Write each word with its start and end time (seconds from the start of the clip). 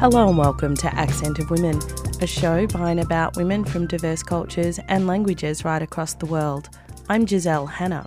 Hello 0.00 0.26
and 0.26 0.38
welcome 0.38 0.74
to 0.78 0.94
Accent 0.94 1.40
of 1.40 1.50
Women, 1.50 1.78
a 2.22 2.26
show 2.26 2.66
by 2.68 2.90
and 2.90 3.00
about 3.00 3.36
women 3.36 3.66
from 3.66 3.86
diverse 3.86 4.22
cultures 4.22 4.80
and 4.88 5.06
languages 5.06 5.62
right 5.62 5.82
across 5.82 6.14
the 6.14 6.24
world. 6.24 6.70
I'm 7.10 7.26
Giselle 7.26 7.66
Hanna. 7.66 8.06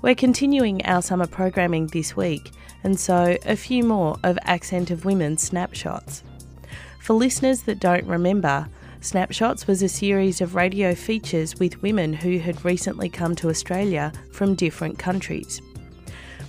We're 0.00 0.14
continuing 0.14 0.82
our 0.86 1.02
summer 1.02 1.26
programming 1.26 1.88
this 1.88 2.16
week, 2.16 2.52
and 2.82 2.98
so 2.98 3.36
a 3.44 3.56
few 3.56 3.84
more 3.84 4.16
of 4.24 4.38
Accent 4.44 4.90
of 4.90 5.04
Women 5.04 5.36
snapshots. 5.36 6.22
For 6.98 7.12
listeners 7.12 7.64
that 7.64 7.78
don't 7.78 8.06
remember, 8.06 8.66
Snapshots 9.02 9.66
was 9.66 9.82
a 9.82 9.88
series 9.88 10.40
of 10.40 10.54
radio 10.54 10.94
features 10.94 11.56
with 11.56 11.82
women 11.82 12.14
who 12.14 12.38
had 12.38 12.64
recently 12.64 13.10
come 13.10 13.36
to 13.36 13.50
Australia 13.50 14.14
from 14.32 14.54
different 14.54 14.98
countries. 14.98 15.60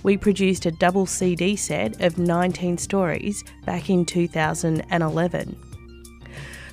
We 0.02 0.16
produced 0.16 0.66
a 0.66 0.72
double 0.72 1.06
CD 1.06 1.56
set 1.56 2.00
of 2.00 2.18
19 2.18 2.78
stories 2.78 3.44
back 3.64 3.88
in 3.88 4.04
2011. 4.04 5.56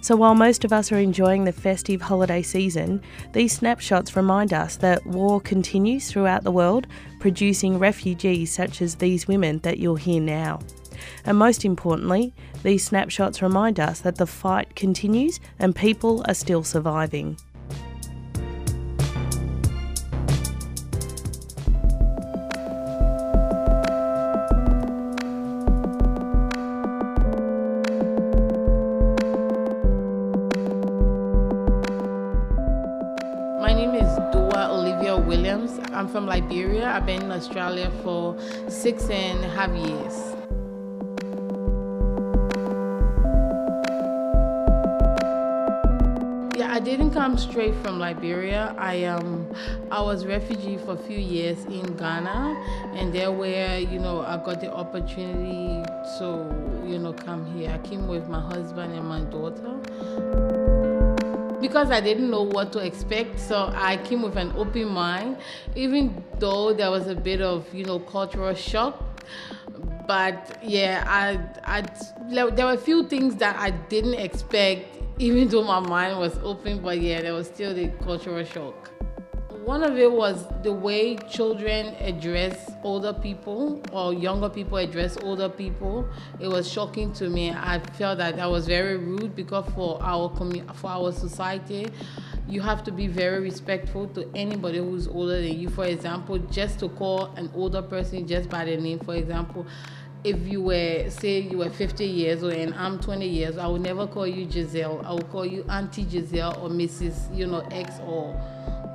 So 0.02 0.16
while 0.16 0.34
most 0.34 0.64
of 0.64 0.72
us 0.72 0.92
are 0.92 0.98
enjoying 0.98 1.44
the 1.44 1.52
festive 1.52 2.02
holiday 2.02 2.42
season, 2.42 3.02
these 3.34 3.54
snapshots 3.54 4.16
remind 4.16 4.54
us 4.54 4.78
that 4.78 5.06
war 5.06 5.42
continues 5.42 6.10
throughout 6.10 6.44
the 6.44 6.52
world, 6.52 6.88
producing 7.20 7.78
refugees 7.78 8.52
such 8.52 8.82
as 8.82 8.96
these 8.96 9.28
women 9.28 9.60
that 9.60 9.78
you'll 9.78 9.98
hear 9.98 10.22
now. 10.22 10.60
And 11.26 11.38
most 11.38 11.66
importantly, 11.66 12.34
these 12.64 12.86
snapshots 12.86 13.42
remind 13.42 13.80
us 13.80 14.00
that 14.02 14.16
the 14.16 14.26
fight 14.26 14.76
continues 14.76 15.40
and 15.60 15.76
people 15.76 16.24
are 16.28 16.34
still 16.34 16.64
surviving. 16.64 17.38
Australia 37.80 38.04
for 38.04 38.36
six 38.70 39.10
and 39.10 39.44
a 39.44 39.50
half 39.50 39.72
years. 39.72 40.36
Yeah, 46.58 46.74
I 46.74 46.80
didn't 46.80 47.12
come 47.12 47.38
straight 47.38 47.76
from 47.76 48.00
Liberia. 48.00 48.76
I 48.78 49.06
um 49.06 49.50
I 49.92 50.02
was 50.02 50.26
refugee 50.26 50.78
for 50.78 50.94
a 50.94 50.98
few 50.98 51.18
years 51.18 51.64
in 51.66 51.96
Ghana 51.96 52.92
and 52.96 53.14
there 53.14 53.32
where, 53.32 53.80
you 53.80 54.00
know, 54.00 54.22
I 54.22 54.38
got 54.44 54.60
the 54.62 54.74
opportunity 54.74 55.84
to, 56.20 56.84
you 56.86 57.00
know, 57.00 57.14
come 57.14 57.46
here. 57.54 57.72
I 57.72 57.78
came 57.88 58.08
with 58.08 58.28
my 58.28 58.42
husband 58.42 58.94
and 58.94 59.08
my 59.08 59.22
daughter 59.22 60.59
because 61.62 61.92
I 61.92 62.02
didn't 62.02 62.30
know 62.30 62.44
what 62.44 62.72
to 62.74 62.80
expect, 62.80 63.40
so 63.40 63.72
I 63.76 63.98
came 63.98 64.22
with 64.22 64.36
an 64.38 64.54
open 64.56 64.88
mind, 64.90 65.38
even 65.76 66.24
though 66.40 66.74
there 66.74 66.92
was 66.92 67.08
a 67.08 67.16
bit 67.16 67.42
of 67.42 67.72
you 67.74 67.86
know 67.86 68.00
cultural 68.00 68.54
shock. 68.56 69.04
But 70.08 70.58
yeah, 70.64 71.04
I, 71.08 71.82
I 71.82 71.82
there 72.54 72.66
were 72.66 72.74
a 72.74 72.78
few 72.78 73.08
things 73.08 73.36
that 73.38 73.56
I 73.58 73.72
didn't 73.72 74.16
expect, 74.16 74.98
even 75.20 75.48
though 75.50 75.64
my 75.64 75.80
mind 75.80 76.18
was 76.20 76.38
open. 76.40 76.80
But 76.80 77.02
yeah, 77.02 77.22
there 77.22 77.34
was 77.34 77.48
still 77.48 77.74
the 77.74 77.90
cultural 78.04 78.44
shock. 78.44 78.99
One 79.70 79.84
of 79.84 80.00
it 80.00 80.12
was 80.12 80.48
the 80.64 80.74
way 80.74 81.16
children 81.30 81.94
address 82.00 82.72
older 82.82 83.14
people 83.14 83.80
or 83.92 84.12
younger 84.16 84.50
people 84.50 84.80
address 84.80 85.16
older 85.22 85.48
people. 85.48 86.10
It 86.40 86.48
was 86.48 86.68
shocking 86.68 87.14
to 87.14 87.30
me. 87.30 87.52
I 87.52 87.78
felt 87.94 88.18
that 88.18 88.38
that 88.38 88.50
was 88.50 88.66
very 88.66 88.98
rude 88.98 89.36
because 89.36 89.72
for 89.76 90.00
our 90.02 90.28
commu- 90.32 90.76
for 90.78 90.90
our 90.90 91.12
society, 91.12 91.88
you 92.48 92.62
have 92.62 92.84
to 92.86 92.92
be 92.92 93.06
very 93.06 93.42
respectful 93.42 94.08
to 94.08 94.28
anybody 94.34 94.80
who's 94.80 95.08
older 95.08 95.40
than 95.40 95.60
you. 95.60 95.70
For 95.70 95.86
example, 95.86 96.40
just 96.50 96.80
to 96.80 96.90
call 96.90 97.26
an 97.36 97.52
older 97.54 97.84
person 97.84 98.26
just 98.26 98.50
by 98.50 98.66
their 98.66 98.82
name. 98.82 98.98
For 98.98 99.14
example, 99.14 99.68
if 100.24 100.40
you 100.48 100.64
were 100.64 101.12
say 101.12 101.42
you 101.42 101.60
were 101.60 101.70
50 101.70 102.06
years 102.06 102.42
old 102.42 102.54
and 102.54 102.74
I'm 102.74 103.00
20 103.00 103.28
years, 103.28 103.60
I 103.60 103.68
would 103.68 103.82
never 103.82 104.08
call 104.08 104.26
you 104.26 104.50
Giselle. 104.50 105.06
I 105.06 105.14
would 105.14 105.30
call 105.30 105.46
you 105.46 105.64
Auntie 105.70 106.10
Giselle 106.10 106.58
or 106.60 106.70
Mrs. 106.70 107.38
You 107.38 107.46
know 107.46 107.60
X 107.70 108.00
or 108.08 108.34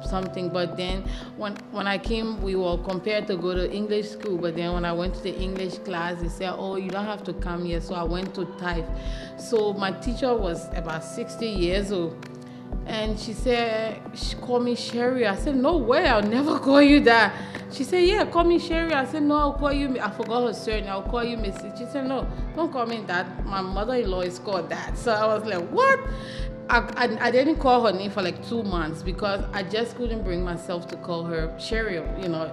something 0.02 0.48
but 0.48 0.76
then 0.76 1.02
when 1.36 1.54
when 1.70 1.86
i 1.86 1.96
came 1.96 2.40
we 2.42 2.54
were 2.54 2.76
compared 2.78 3.26
to 3.26 3.36
go 3.36 3.54
to 3.54 3.70
english 3.72 4.10
school 4.10 4.36
but 4.36 4.54
then 4.54 4.72
when 4.72 4.84
i 4.84 4.92
went 4.92 5.14
to 5.14 5.22
the 5.22 5.34
english 5.36 5.78
class 5.78 6.20
they 6.20 6.28
said 6.28 6.52
oh 6.56 6.76
you 6.76 6.90
don't 6.90 7.06
have 7.06 7.22
to 7.22 7.32
come 7.34 7.64
here 7.64 7.80
so 7.80 7.94
i 7.94 8.02
went 8.02 8.34
to 8.34 8.44
type 8.58 8.86
so 9.38 9.72
my 9.72 9.90
teacher 9.92 10.34
was 10.34 10.68
about 10.74 11.02
60 11.02 11.46
years 11.46 11.92
old 11.92 12.28
and 12.86 13.18
she 13.18 13.32
said 13.32 14.00
she 14.14 14.34
called 14.36 14.64
me 14.64 14.74
sherry. 14.74 15.26
I 15.26 15.36
said 15.36 15.56
no 15.56 15.76
way 15.76 16.06
i'll 16.06 16.22
never 16.22 16.58
call 16.66 16.82
you 16.82 17.00
that. 17.00 17.34
She 17.72 17.84
said 17.84 18.04
yeah 18.04 18.24
call 18.24 18.44
me 18.44 18.58
sherry. 18.58 18.92
I 18.92 19.04
said 19.04 19.22
no 19.22 19.36
i'll 19.36 19.52
call 19.54 19.72
you 19.72 19.98
i 20.00 20.10
forgot 20.10 20.46
her 20.46 20.52
surname. 20.52 20.90
I'll 20.90 21.02
call 21.02 21.24
you 21.24 21.36
mrs 21.36 21.78
she 21.78 21.86
said 21.86 22.06
no 22.06 22.26
don't 22.54 22.72
call 22.72 22.86
me 22.86 23.02
that. 23.06 23.46
My 23.46 23.60
mother-in-law 23.60 24.20
is 24.22 24.38
called 24.38 24.68
that. 24.70 24.98
So 24.98 25.12
i 25.12 25.26
was 25.26 25.44
like 25.46 25.66
what 25.70 25.98
I, 26.68 26.78
I, 26.96 27.26
I, 27.26 27.30
didn't 27.30 27.56
call 27.56 27.84
her 27.86 27.92
name 27.92 28.10
for 28.10 28.22
like 28.22 28.46
two 28.48 28.62
months 28.62 29.02
because 29.02 29.44
I 29.52 29.62
just 29.62 29.96
couldn't 29.96 30.22
bring 30.22 30.42
myself 30.42 30.88
to 30.88 30.96
call 30.96 31.24
her 31.24 31.48
Cheryl. 31.58 32.22
You 32.22 32.28
know, 32.28 32.44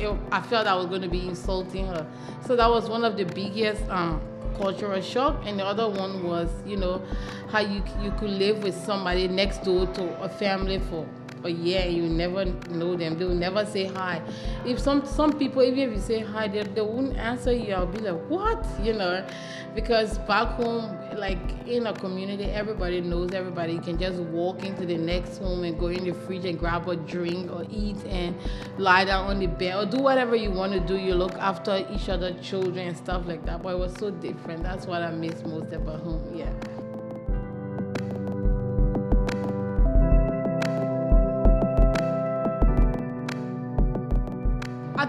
it, 0.00 0.16
I 0.32 0.40
felt 0.40 0.66
I 0.66 0.74
was 0.74 0.86
going 0.86 1.02
to 1.02 1.08
be 1.08 1.28
insulting 1.28 1.86
her. 1.86 2.06
So 2.46 2.56
that 2.56 2.68
was 2.68 2.88
one 2.88 3.04
of 3.04 3.16
the 3.16 3.24
biggest 3.24 3.88
um, 3.88 4.20
cultural 4.56 5.00
shock. 5.00 5.42
And 5.46 5.58
the 5.58 5.64
other 5.64 5.88
one 5.88 6.24
was, 6.24 6.50
you 6.66 6.76
know, 6.76 7.02
how 7.50 7.60
you 7.60 7.82
you 8.02 8.10
could 8.12 8.30
live 8.30 8.62
with 8.62 8.74
somebody 8.74 9.28
next 9.28 9.62
door 9.62 9.86
to 9.86 10.22
a 10.22 10.28
family 10.28 10.78
for 10.78 11.06
a 11.44 11.50
year 11.50 11.86
you 11.86 12.02
never 12.02 12.44
know 12.44 12.96
them. 12.96 13.18
They 13.18 13.24
will 13.24 13.34
never 13.34 13.64
say 13.64 13.86
hi. 13.86 14.22
If 14.64 14.78
some 14.78 15.04
some 15.06 15.32
people, 15.38 15.62
even 15.62 15.78
if 15.78 15.90
you 15.90 16.00
say 16.00 16.20
hi, 16.20 16.48
they, 16.48 16.62
they 16.62 16.80
won't 16.80 17.16
answer 17.16 17.52
you. 17.52 17.74
I'll 17.74 17.86
be 17.86 17.98
like, 17.98 18.20
what? 18.28 18.66
You 18.82 18.94
know, 18.94 19.26
because 19.74 20.18
back 20.18 20.48
home, 20.54 20.96
like 21.16 21.38
in 21.66 21.86
a 21.86 21.92
community, 21.92 22.44
everybody 22.44 23.00
knows 23.00 23.32
everybody. 23.32 23.74
You 23.74 23.80
can 23.80 23.98
just 23.98 24.18
walk 24.18 24.64
into 24.64 24.84
the 24.86 24.96
next 24.96 25.38
home 25.38 25.64
and 25.64 25.78
go 25.78 25.86
in 25.86 26.04
the 26.04 26.12
fridge 26.12 26.44
and 26.44 26.58
grab 26.58 26.88
a 26.88 26.96
drink 26.96 27.50
or 27.50 27.64
eat 27.70 27.96
and 28.06 28.34
lie 28.78 29.04
down 29.04 29.26
on 29.26 29.38
the 29.38 29.46
bed 29.46 29.76
or 29.76 29.86
do 29.86 29.98
whatever 30.02 30.34
you 30.36 30.50
want 30.50 30.72
to 30.72 30.80
do. 30.80 30.96
You 30.96 31.14
look 31.14 31.34
after 31.34 31.86
each 31.90 32.08
other, 32.08 32.32
children 32.40 32.88
and 32.88 32.96
stuff 32.96 33.26
like 33.26 33.44
that. 33.46 33.62
But 33.62 33.74
it 33.74 33.78
was 33.78 33.94
so 33.94 34.10
different. 34.10 34.62
That's 34.62 34.86
what 34.86 35.02
I 35.02 35.10
miss 35.10 35.42
most 35.44 35.72
about 35.72 36.00
home. 36.00 36.36
Yeah. 36.36 36.52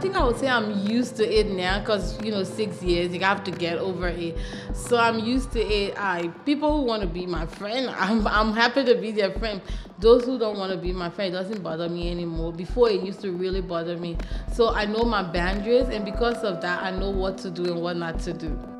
Think 0.01 0.15
I 0.15 0.23
would 0.25 0.37
say 0.37 0.47
I'm 0.47 0.87
used 0.87 1.15
to 1.17 1.23
it 1.23 1.47
now 1.47 1.79
because 1.79 2.19
you 2.23 2.31
know 2.31 2.43
six 2.43 2.81
years 2.81 3.13
you 3.13 3.19
have 3.19 3.43
to 3.43 3.51
get 3.51 3.77
over 3.77 4.07
it. 4.07 4.35
So 4.73 4.97
I'm 4.97 5.19
used 5.19 5.51
to 5.51 5.61
it. 5.61 5.93
I 5.97 6.29
people 6.43 6.75
who 6.77 6.83
want 6.83 7.03
to 7.03 7.07
be 7.07 7.27
my 7.27 7.45
friend, 7.45 7.89
I'm 7.97 8.25
I'm 8.27 8.53
happy 8.53 8.83
to 8.83 8.95
be 8.95 9.11
their 9.11 9.31
friend. 9.31 9.61
Those 9.99 10.25
who 10.25 10.39
don't 10.39 10.57
want 10.57 10.71
to 10.71 10.77
be 10.79 10.91
my 10.91 11.11
friend, 11.11 11.31
it 11.33 11.37
doesn't 11.37 11.61
bother 11.61 11.87
me 11.87 12.09
anymore. 12.09 12.51
Before 12.51 12.89
it 12.89 13.03
used 13.03 13.21
to 13.21 13.31
really 13.31 13.61
bother 13.61 13.97
me. 13.97 14.17
So 14.51 14.73
I 14.73 14.85
know 14.85 15.03
my 15.03 15.21
boundaries, 15.21 15.89
and 15.89 16.03
because 16.03 16.37
of 16.43 16.61
that, 16.61 16.81
I 16.81 16.89
know 16.89 17.11
what 17.11 17.37
to 17.39 17.51
do 17.51 17.65
and 17.65 17.79
what 17.79 17.97
not 17.97 18.19
to 18.21 18.33
do. 18.33 18.70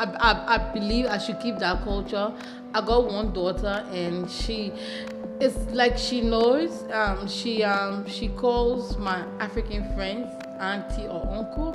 I, 0.00 0.04
I, 0.04 0.54
I 0.54 0.72
believe 0.72 1.06
I 1.06 1.18
should 1.18 1.40
keep 1.40 1.58
that 1.58 1.82
culture. 1.84 2.32
I 2.72 2.80
got 2.80 3.06
one 3.06 3.32
daughter 3.32 3.84
and 3.92 4.30
she 4.30 4.72
it's 5.40 5.56
like 5.72 5.98
she 5.98 6.20
knows 6.20 6.84
um, 6.92 7.26
she 7.28 7.62
um, 7.64 8.08
she 8.08 8.28
calls 8.28 8.96
my 8.96 9.24
African 9.40 9.92
friends 9.94 10.32
auntie 10.58 11.06
or 11.06 11.26
uncle 11.32 11.74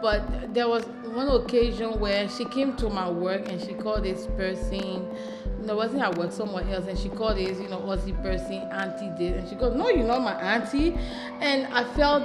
but 0.00 0.52
there 0.52 0.68
was 0.68 0.84
one 1.04 1.28
occasion 1.28 2.00
where 2.00 2.28
she 2.28 2.44
came 2.46 2.74
to 2.76 2.88
my 2.88 3.08
work 3.08 3.48
and 3.48 3.60
she 3.60 3.74
called 3.74 4.02
this 4.02 4.26
person 4.38 5.06
no, 5.60 5.76
wasn't 5.76 6.02
at 6.02 6.16
work 6.18 6.32
somewhere 6.32 6.64
else 6.70 6.86
and 6.88 6.98
she 6.98 7.08
called 7.10 7.36
this 7.36 7.60
you 7.60 7.68
know 7.68 7.78
Aussie 7.80 8.20
person 8.22 8.62
auntie 8.72 9.10
did 9.16 9.36
and 9.36 9.48
she 9.48 9.54
goes 9.54 9.74
no 9.76 9.88
you're 9.90 10.06
not 10.06 10.22
my 10.22 10.34
auntie 10.40 10.94
and 11.40 11.66
I 11.72 11.84
felt 11.94 12.24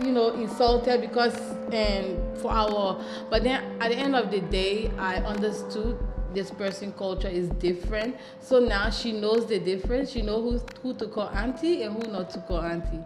you 0.00 0.12
know 0.12 0.30
insulted 0.34 1.00
because 1.00 1.34
and 1.72 2.18
for 2.38 2.50
our 2.50 3.02
but 3.30 3.42
then 3.42 3.62
at 3.80 3.90
the 3.90 3.96
end 3.96 4.14
of 4.14 4.30
the 4.30 4.40
day 4.40 4.90
i 4.98 5.16
understood 5.16 5.98
this 6.34 6.50
person 6.50 6.92
culture 6.92 7.28
is 7.28 7.48
different. 7.50 8.16
So 8.40 8.58
now 8.58 8.90
she 8.90 9.12
knows 9.12 9.46
the 9.46 9.58
difference. 9.60 10.10
She 10.10 10.20
knows 10.20 10.62
who, 10.82 10.88
who 10.92 10.98
to 10.98 11.06
call 11.06 11.28
auntie 11.28 11.82
and 11.84 11.94
who 11.94 12.10
not 12.10 12.30
to 12.30 12.40
call 12.40 12.60
auntie. 12.60 13.02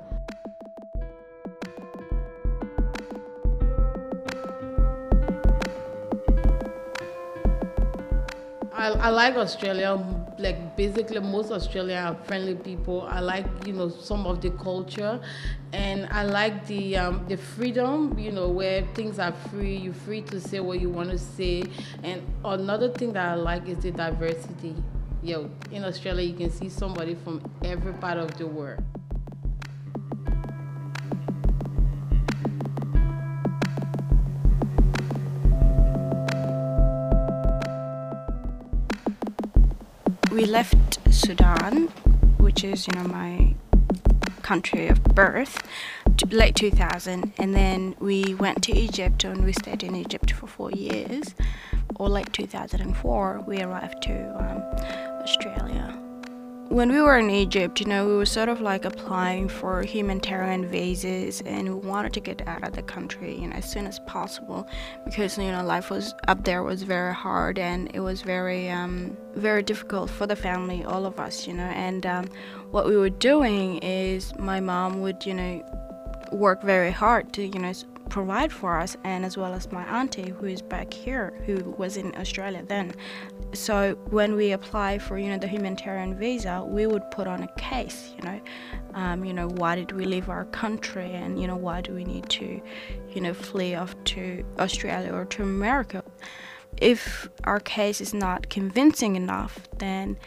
I, 8.73 8.89
I 8.91 9.09
like 9.11 9.35
Australia 9.35 10.03
like 10.39 10.77
basically 10.77 11.19
most 11.21 11.51
Australian 11.51 12.05
are 12.05 12.15
friendly 12.25 12.55
people. 12.55 13.03
I 13.03 13.21
like 13.21 13.47
you 13.67 13.73
know 13.73 13.89
some 13.89 14.27
of 14.27 14.41
the 14.41 14.51
culture, 14.51 15.21
and 15.73 16.09
I 16.11 16.25
like 16.25 16.67
the 16.67 16.97
um, 16.97 17.25
the 17.29 17.37
freedom. 17.37 18.19
You 18.19 18.33
know 18.33 18.49
where 18.49 18.87
things 18.95 19.19
are 19.19 19.33
free. 19.51 19.77
You're 19.77 19.95
free 19.95 20.23
to 20.23 20.41
say 20.41 20.61
what 20.61 20.81
you 20.81 20.91
want 20.91 21.11
to 21.11 21.19
say. 21.19 21.65
And 22.03 22.23
another 22.45 22.89
thing 22.91 23.13
that 23.15 23.29
I 23.29 23.35
like 23.35 23.69
is 23.69 23.79
the 23.79 23.91
diversity. 23.91 24.75
Yo, 25.23 25.51
in 25.73 25.85
Australia 25.85 26.25
you 26.25 26.37
can 26.37 26.51
see 26.51 26.69
somebody 26.69 27.15
from 27.15 27.43
every 27.65 27.93
part 27.95 28.19
of 28.19 28.37
the 28.39 28.47
world. 28.47 28.83
We 40.39 40.45
left 40.45 41.01
Sudan, 41.13 41.89
which 42.39 42.63
is 42.63 42.87
you 42.87 42.93
know 42.93 43.09
my 43.09 43.57
country 44.43 44.87
of 44.87 45.03
birth, 45.03 45.61
late 46.31 46.55
2000, 46.55 47.33
and 47.39 47.57
then 47.57 47.97
we 47.99 48.35
went 48.35 48.63
to 48.63 48.73
Egypt 48.73 49.25
and 49.25 49.45
we 49.45 49.53
stayed 49.53 49.83
in 49.83 49.97
Egypt 49.97 50.31
for 50.31 50.47
four 50.47 50.71
years. 50.71 51.35
Or 51.97 52.09
late 52.09 52.33
2004, 52.33 53.43
we 53.49 53.61
arrived 53.63 54.01
to 54.05 54.15
um, 54.39 54.63
Australia 55.25 55.99
when 56.69 56.93
we 56.93 57.01
were 57.01 57.19
in 57.19 57.31
Egypt, 57.31 57.81
you 57.81 57.87
know, 57.87 58.07
we 58.07 58.15
were 58.15 58.27
sort 58.27 58.51
of 58.51 58.61
like 58.61 58.85
applying 58.85 59.49
for 59.49 59.83
humanitarian 59.83 60.69
visas 60.69 61.41
and 61.47 61.67
we 61.67 61.89
wanted 61.89 62.13
to 62.13 62.21
get 62.21 62.47
out 62.47 62.63
of 62.63 62.75
the 62.75 62.83
country, 62.83 63.39
you 63.39 63.49
know, 63.49 63.57
as 63.57 63.71
soon 63.71 63.87
as 63.87 63.99
possible 64.01 64.69
because, 65.07 65.39
you 65.39 65.51
know, 65.51 65.65
life 65.65 65.89
was 65.89 66.15
up 66.27 66.45
there 66.45 66.63
was 66.63 66.83
very 66.83 67.15
hard 67.15 67.59
and 67.59 67.91
it 67.95 68.01
was 68.01 68.21
very, 68.21 68.69
um, 68.69 69.17
very 69.35 69.63
difficult 69.63 70.11
for 70.11 70.27
the 70.27 70.37
family, 70.37 70.85
all 70.85 71.07
of 71.07 71.19
us, 71.19 71.47
you 71.47 71.55
know. 71.55 71.63
And 71.63 72.05
um, 72.05 72.27
what 72.71 72.87
we 72.87 72.99
were 72.99 73.11
doing 73.11 73.79
is 73.79 74.37
my 74.39 74.61
mom 74.61 75.01
would, 75.01 75.25
you 75.25 75.33
know, 75.33 75.65
work 76.33 76.63
very 76.63 76.91
hard 76.91 77.33
to, 77.33 77.47
you 77.47 77.59
know, 77.59 77.73
provide 78.09 78.53
for 78.53 78.79
us 78.79 78.97
and 79.05 79.25
as 79.25 79.37
well 79.37 79.53
as 79.53 79.71
my 79.71 79.85
auntie 79.85 80.31
who 80.31 80.47
is 80.47 80.63
back 80.63 80.93
here 80.93 81.33
who 81.47 81.57
was 81.79 81.97
in 81.97 82.15
Australia 82.17 82.63
then. 82.67 82.95
So 83.53 83.95
when 84.11 84.35
we 84.35 84.53
apply 84.53 84.99
for 84.99 85.19
you 85.19 85.29
know 85.29 85.39
the 85.39 85.49
humanitarian 85.49 86.19
visa 86.19 86.65
we 86.67 86.87
would 86.87 87.11
put 87.11 87.27
on 87.27 87.43
a 87.43 87.49
case 87.57 88.13
you 88.17 88.23
know 88.23 88.41
um, 88.95 89.25
you 89.25 89.33
know 89.33 89.49
why 89.49 89.77
did 89.77 89.93
we 89.93 90.05
leave 90.05 90.29
our 90.29 90.47
country 90.47 91.13
and 91.13 91.41
you 91.41 91.47
know 91.47 91.57
why 91.57 91.81
do 91.81 91.95
we 91.95 92.05
need 92.05 92.29
to 92.31 92.61
you 93.11 93.21
know 93.21 93.35
flee 93.35 93.75
off 93.75 93.95
to 94.05 94.45
Australia 94.59 95.13
or 95.13 95.25
to 95.27 95.43
America? 95.43 96.03
If 96.81 97.29
our 97.45 97.61
case 97.61 98.01
is 98.01 98.15
not 98.15 98.49
convincing 98.51 99.17
enough 99.17 99.59
then 99.79 100.19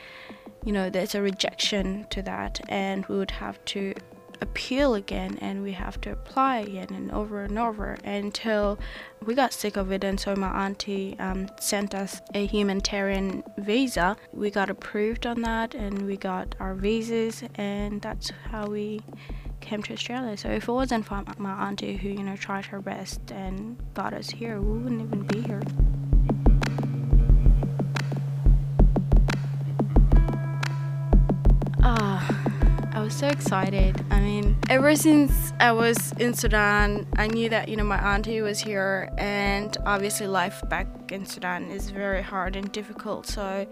you 0.65 0.71
know 0.71 0.89
there's 0.89 1.15
a 1.15 1.21
rejection 1.21 2.05
to 2.09 2.21
that 2.21 2.61
and 2.69 3.05
we 3.07 3.17
would 3.17 3.31
have 3.31 3.63
to 3.65 3.93
appeal 4.41 4.95
again 4.95 5.37
and 5.41 5.63
we 5.63 5.71
have 5.71 6.01
to 6.01 6.11
apply 6.11 6.57
again 6.59 6.87
and 6.89 7.11
over 7.11 7.43
and 7.43 7.57
over 7.57 7.97
until 8.03 8.79
we 9.25 9.35
got 9.35 9.53
sick 9.53 9.77
of 9.77 9.91
it. 9.91 10.03
And 10.03 10.19
so 10.19 10.35
my 10.35 10.65
auntie 10.65 11.15
um, 11.19 11.49
sent 11.59 11.93
us 11.93 12.21
a 12.33 12.45
humanitarian 12.45 13.43
visa. 13.57 14.17
We 14.33 14.49
got 14.49 14.69
approved 14.69 15.25
on 15.25 15.41
that 15.43 15.75
and 15.75 16.05
we 16.05 16.17
got 16.17 16.55
our 16.59 16.73
visas 16.73 17.43
and 17.55 18.01
that's 18.01 18.31
how 18.49 18.67
we 18.67 19.01
came 19.61 19.83
to 19.83 19.93
australia. 19.93 20.35
So 20.35 20.49
if 20.49 20.67
it 20.67 20.71
wasn't 20.71 21.05
for 21.05 21.23
my 21.37 21.67
auntie 21.67 21.95
who 21.95 22.09
you 22.09 22.23
know 22.23 22.35
tried 22.35 22.65
her 22.65 22.81
best 22.81 23.31
and 23.31 23.77
got 23.93 24.13
us 24.13 24.29
here 24.29 24.59
we 24.59 24.79
wouldn't 24.79 25.01
even 25.01 25.21
be 25.27 25.41
here 25.41 25.61
so 33.11 33.27
excited. 33.27 34.03
I 34.09 34.19
mean, 34.19 34.57
ever 34.69 34.95
since 34.95 35.53
I 35.59 35.71
was 35.71 36.13
in 36.13 36.33
Sudan, 36.33 37.07
I 37.17 37.27
knew 37.27 37.49
that, 37.49 37.67
you 37.67 37.75
know, 37.75 37.83
my 37.83 37.99
auntie 38.15 38.41
was 38.41 38.59
here, 38.59 39.09
and 39.17 39.75
obviously, 39.85 40.27
life 40.27 40.61
back 40.69 40.87
in 41.11 41.25
Sudan 41.25 41.69
is 41.69 41.89
very 41.91 42.21
hard 42.21 42.55
and 42.55 42.71
difficult. 42.71 43.27
So, 43.27 43.67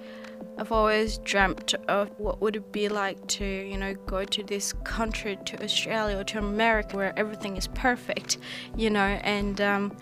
I've 0.57 0.71
always 0.71 1.19
dreamt 1.19 1.74
of 1.88 2.09
what 2.19 2.41
would 2.41 2.57
it 2.57 2.71
be 2.71 2.89
like 2.89 3.25
to, 3.27 3.45
you 3.45 3.77
know, 3.77 3.94
go 3.94 4.25
to 4.25 4.44
this 4.44 4.74
country, 4.83 5.38
to 5.45 5.63
Australia 5.63 6.18
or 6.18 6.25
to 6.25 6.39
America, 6.39 6.97
where 6.97 7.18
everything 7.18 7.56
is 7.56 7.68
perfect, 7.68 8.38
you 8.75 8.89
know, 8.89 9.00
and 9.00 9.62
um, 9.62 9.97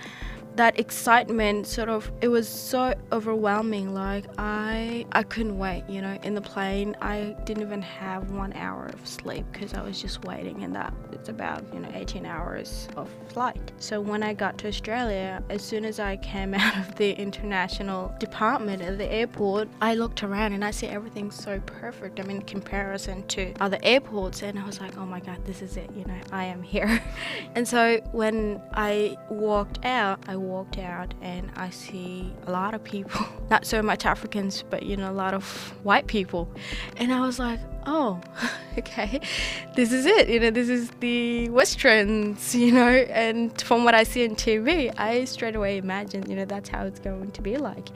that 0.58 0.80
excitement 0.80 1.68
sort 1.68 1.88
of 1.88 2.12
it 2.20 2.30
was 2.30 2.50
so 2.50 2.92
overwhelming 3.12 3.94
like 3.94 4.26
i 4.40 5.06
i 5.12 5.22
couldn't 5.22 5.56
wait 5.56 5.84
you 5.88 6.02
know 6.02 6.18
in 6.24 6.34
the 6.34 6.42
plane 6.42 6.96
i 7.00 7.36
didn't 7.46 7.62
even 7.62 7.82
have 7.82 8.32
one 8.32 8.52
hour 8.54 8.88
of 8.88 9.08
sleep 9.08 9.46
because 9.52 9.76
i 9.76 9.82
was 9.82 10.02
just 10.02 10.26
waiting 10.26 10.64
and 10.64 10.76
that 10.76 10.92
it's 11.12 11.30
about 11.30 11.64
you 11.72 11.80
know 11.80 11.90
18 11.94 12.26
hours 12.26 12.88
of 12.96 13.10
flight. 13.28 13.72
So 13.78 14.02
when 14.02 14.24
i 14.24 14.34
got 14.34 14.58
to 14.60 14.68
australia 14.68 15.44
as 15.50 15.62
soon 15.62 15.86
as 15.86 16.00
i 16.00 16.18
came 16.18 16.54
out 16.64 16.76
of 16.78 16.96
the 16.96 17.12
international 17.12 18.12
department 18.20 18.82
at 18.82 18.98
the 18.98 19.12
airport 19.12 19.68
i 19.80 19.94
looked 19.94 20.24
around 20.24 20.54
and 20.54 20.66
i 20.66 20.72
see 20.72 20.88
everything 20.88 21.30
so 21.30 21.60
perfect 21.68 22.20
i 22.20 22.24
mean 22.24 22.42
comparison 22.42 23.22
to 23.28 23.54
other 23.60 23.78
airports 23.84 24.42
and 24.42 24.58
i 24.58 24.66
was 24.66 24.82
like 24.82 24.98
oh 24.98 25.06
my 25.06 25.20
god 25.20 25.38
this 25.46 25.62
is 25.62 25.78
it 25.78 25.90
you 25.96 26.04
know 26.06 26.20
i 26.32 26.46
am 26.46 26.64
here. 26.64 27.02
And 27.56 27.68
so 27.68 28.00
when 28.12 28.62
i 28.74 29.18
walked 29.30 29.86
out 29.86 30.20
i 30.28 30.36
walked 30.48 30.78
out 30.78 31.14
and 31.22 31.52
I 31.56 31.70
see 31.70 32.34
a 32.46 32.52
lot 32.52 32.74
of 32.74 32.84
people, 32.84 33.26
not 33.50 33.66
so 33.66 33.82
much 33.82 34.06
Africans, 34.06 34.64
but 34.70 34.84
you 34.84 34.98
know, 34.98 35.12
a 35.12 35.14
lot 35.14 35.34
of 35.34 35.46
white 35.84 36.08
people. 36.08 36.50
And 36.98 37.14
I 37.14 37.22
was 37.22 37.40
like, 37.40 37.60
oh, 37.86 38.22
okay, 38.78 39.20
this 39.76 39.92
is 39.92 40.06
it. 40.06 40.30
You 40.30 40.40
know, 40.40 40.52
this 40.52 40.70
is 40.70 40.90
the 41.00 41.50
Westerns, 41.50 42.54
you 42.64 42.72
know. 42.72 42.88
And 42.88 43.60
from 43.62 43.84
what 43.84 43.96
I 43.96 44.04
see 44.04 44.28
on 44.28 44.36
TV, 44.36 44.94
I 44.98 45.26
straight 45.26 45.56
away 45.56 45.78
imagine, 45.78 46.30
you 46.30 46.36
know, 46.36 46.46
that's 46.46 46.70
how 46.70 46.86
it's 46.86 47.00
going 47.00 47.32
to 47.32 47.42
be 47.42 47.58
like. 47.58 47.90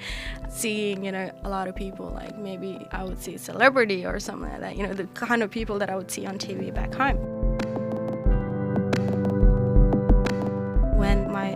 Seeing, 0.49 1.05
you 1.05 1.11
know, 1.11 1.31
a 1.43 1.49
lot 1.49 1.67
of 1.67 1.75
people, 1.75 2.09
like 2.09 2.37
maybe 2.37 2.85
I 2.91 3.03
would 3.03 3.21
see 3.21 3.35
a 3.35 3.39
celebrity 3.39 4.05
or 4.05 4.19
something 4.19 4.49
like 4.49 4.59
that, 4.59 4.75
you 4.75 4.85
know, 4.85 4.93
the 4.93 5.05
kind 5.07 5.43
of 5.43 5.51
people 5.51 5.79
that 5.79 5.89
I 5.89 5.95
would 5.95 6.11
see 6.11 6.25
on 6.25 6.37
TV 6.37 6.73
back 6.73 6.93
home. 6.93 7.80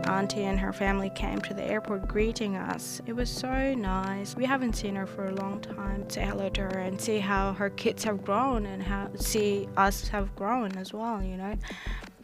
Auntie 0.06 0.44
and 0.44 0.60
her 0.60 0.74
family 0.74 1.10
came 1.10 1.40
to 1.42 1.54
the 1.54 1.64
airport 1.64 2.08
greeting 2.08 2.56
us. 2.56 3.02
It 3.06 3.14
was 3.14 3.30
so 3.30 3.74
nice. 3.74 4.36
We 4.36 4.46
haven't 4.46 4.74
seen 4.74 4.96
her 4.96 5.06
for 5.06 5.26
a 5.26 5.36
long 5.36 5.62
time. 5.62 6.10
Say 6.10 6.26
hello 6.26 6.50
to 6.50 6.62
her 6.62 6.80
and 6.80 7.00
see 7.00 7.20
how 7.20 7.54
her 7.54 7.70
kids 7.70 8.04
have 8.04 8.24
grown 8.24 8.66
and 8.66 8.82
how 8.82 9.10
see 9.16 9.68
us 9.78 10.08
have 10.10 10.36
grown 10.36 10.78
as 10.78 10.94
well, 10.94 11.22
you 11.24 11.38
know 11.38 11.56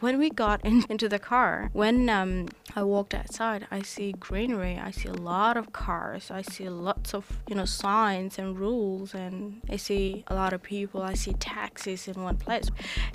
when 0.02 0.18
we 0.18 0.28
got 0.28 0.60
in, 0.64 0.84
into 0.90 1.08
the 1.08 1.18
car, 1.18 1.70
when 1.72 2.08
um, 2.08 2.48
I 2.74 2.82
walked 2.82 3.14
outside, 3.14 3.66
I 3.70 3.82
see 3.82 4.12
greenery. 4.12 4.78
I 4.78 4.90
see 4.90 5.08
a 5.08 5.14
lot 5.14 5.56
of 5.56 5.72
cars. 5.72 6.30
I 6.30 6.42
see 6.42 6.68
lots 6.68 7.14
of 7.14 7.40
you 7.48 7.54
know 7.54 7.64
signs 7.64 8.38
and 8.38 8.58
rules, 8.58 9.14
and 9.14 9.62
I 9.70 9.76
see 9.76 10.24
a 10.26 10.34
lot 10.34 10.52
of 10.52 10.62
people. 10.62 11.02
I 11.02 11.14
see 11.14 11.32
taxis 11.34 12.08
in 12.08 12.22
one 12.22 12.36
place. 12.36 12.68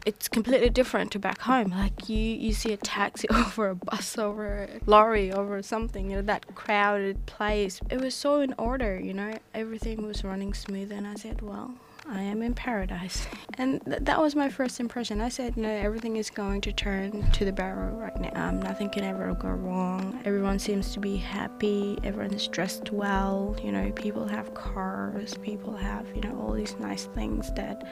It's 0.05 0.27
completely 0.27 0.69
different 0.69 1.11
to 1.11 1.19
back 1.19 1.39
home. 1.41 1.71
Like 1.71 2.07
you, 2.09 2.17
you 2.17 2.53
see 2.53 2.71
a 2.73 2.77
taxi 2.77 3.27
over 3.41 3.69
a 3.69 3.75
bus, 3.75 4.17
over 4.17 4.63
a 4.63 4.79
lorry, 4.85 5.31
over 5.31 5.61
something. 5.61 6.09
You 6.09 6.17
know 6.17 6.21
that 6.23 6.55
crowded 6.55 7.25
place. 7.25 7.81
It 7.89 7.99
was 7.99 8.15
so 8.15 8.39
in 8.39 8.55
order. 8.57 8.99
You 8.99 9.13
know 9.13 9.33
everything 9.53 10.07
was 10.07 10.23
running 10.23 10.53
smooth, 10.53 10.91
and 10.91 11.05
I 11.05 11.15
said, 11.15 11.41
well 11.41 11.75
I 12.09 12.21
am 12.21 12.41
in 12.41 12.53
paradise. 12.53 13.27
And 13.59 13.83
th- 13.85 14.01
that 14.01 14.21
was 14.21 14.35
my 14.35 14.49
first 14.49 14.79
impression. 14.79 15.19
I 15.19 15.29
said, 15.29 15.57
no, 15.57 15.67
everything 15.67 16.17
is 16.17 16.29
going 16.29 16.61
to 16.61 16.71
turn 16.71 17.27
to 17.31 17.43
the 17.43 17.51
barrel 17.51 17.97
right 17.97 18.15
now. 18.21 18.29
Um, 18.35 18.61
nothing 18.61 18.91
can 18.91 19.03
ever 19.03 19.33
go 19.33 19.47
wrong. 19.49 20.21
Everyone 20.25 20.59
seems 20.59 20.93
to 20.93 20.99
be 20.99 21.17
happy. 21.17 21.97
Everyone 22.03 22.35
is 22.35 22.47
dressed 22.47 22.91
well. 22.91 23.55
You 23.63 23.71
know, 23.71 23.91
people 23.93 24.27
have 24.27 24.53
cars. 24.53 25.39
People 25.41 25.75
have, 25.75 26.05
you 26.13 26.21
know, 26.21 26.39
all 26.39 26.53
these 26.53 26.75
nice 26.77 27.05
things 27.15 27.51
that 27.53 27.87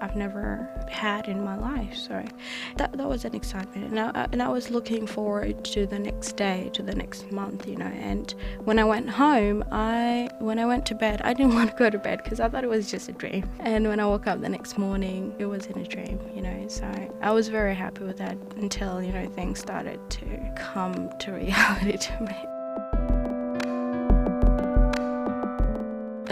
I've 0.00 0.16
never 0.16 0.68
had 0.88 1.28
in 1.28 1.44
my 1.44 1.56
life. 1.56 1.96
So 1.96 2.24
that, 2.76 2.92
that 2.92 3.08
was 3.08 3.24
an 3.24 3.34
excitement. 3.34 3.90
And 3.90 4.00
I, 4.00 4.28
and 4.32 4.42
I 4.42 4.48
was 4.48 4.70
looking 4.70 5.06
forward 5.06 5.64
to 5.66 5.86
the 5.86 5.98
next 5.98 6.36
day, 6.36 6.70
to 6.74 6.82
the 6.82 6.94
next 6.94 7.30
month, 7.32 7.66
you 7.66 7.76
know. 7.76 7.86
And 7.86 8.34
when 8.64 8.78
I 8.78 8.84
went 8.84 9.10
home, 9.10 9.64
I 9.70 10.30
when 10.38 10.58
I 10.58 10.66
went 10.66 10.86
to 10.86 10.94
bed, 10.94 11.20
I 11.22 11.32
didn't 11.32 11.54
want 11.58 11.70
to 11.70 11.76
go 11.76 11.90
to 11.90 11.98
bed 11.98 12.20
because 12.22 12.40
I 12.40 12.48
thought 12.48 12.64
it 12.64 12.70
was 12.70 12.90
just 12.90 13.08
a 13.08 13.12
dream. 13.12 13.48
And 13.60 13.86
when 13.88 14.00
I 14.00 14.06
woke 14.06 14.26
up 14.26 14.40
the 14.40 14.48
next 14.48 14.78
morning, 14.78 15.34
it 15.38 15.46
was 15.46 15.66
in 15.66 15.78
a 15.78 15.86
dream, 15.86 16.20
you 16.34 16.42
know. 16.42 16.66
So 16.68 16.86
I 17.20 17.30
was 17.30 17.48
very 17.48 17.74
happy 17.74 18.04
with 18.04 18.18
that 18.18 18.36
until, 18.56 19.02
you 19.02 19.12
know, 19.12 19.26
things 19.28 19.58
started 19.58 19.98
to 20.10 20.52
come 20.56 21.10
to 21.20 21.32
reality 21.32 21.96
to 21.96 22.22
me. 22.22 22.57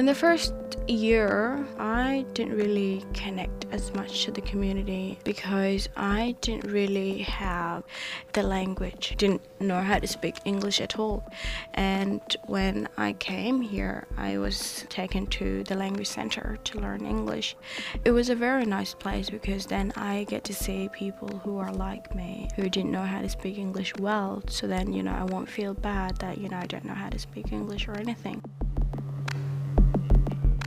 In 0.06 0.14
the 0.14 0.14
first 0.14 0.54
year, 0.86 1.66
I 1.80 2.24
didn't 2.32 2.54
really 2.54 3.04
connect 3.12 3.66
as 3.72 3.92
much 3.92 4.24
to 4.24 4.30
the 4.30 4.40
community 4.40 5.18
because 5.24 5.88
I 5.96 6.36
didn't 6.42 6.70
really 6.70 7.22
have 7.22 7.82
the 8.32 8.44
language, 8.44 9.16
didn't 9.18 9.42
know 9.60 9.80
how 9.80 9.98
to 9.98 10.06
speak 10.06 10.36
English 10.44 10.80
at 10.80 10.96
all. 10.96 11.28
And 11.74 12.22
when 12.44 12.88
I 12.96 13.14
came 13.14 13.60
here, 13.60 14.06
I 14.16 14.38
was 14.38 14.86
taken 14.90 15.26
to 15.38 15.64
the 15.64 15.74
language 15.74 16.06
center 16.06 16.56
to 16.62 16.78
learn 16.78 17.04
English. 17.04 17.56
It 18.04 18.12
was 18.12 18.30
a 18.30 18.36
very 18.36 18.64
nice 18.64 18.94
place 18.94 19.28
because 19.28 19.66
then 19.66 19.92
I 19.96 20.22
get 20.28 20.44
to 20.44 20.54
see 20.54 20.88
people 20.92 21.40
who 21.42 21.58
are 21.58 21.72
like 21.72 22.14
me, 22.14 22.48
who 22.54 22.70
didn't 22.70 22.92
know 22.92 23.02
how 23.02 23.22
to 23.22 23.28
speak 23.28 23.58
English 23.58 23.92
well. 23.96 24.44
So 24.48 24.68
then, 24.68 24.92
you 24.92 25.02
know, 25.02 25.16
I 25.16 25.24
won't 25.24 25.48
feel 25.48 25.74
bad 25.74 26.18
that, 26.18 26.38
you 26.38 26.48
know, 26.48 26.58
I 26.58 26.66
don't 26.66 26.84
know 26.84 26.94
how 26.94 27.08
to 27.08 27.18
speak 27.18 27.50
English 27.50 27.88
or 27.88 27.94
anything. 27.98 28.40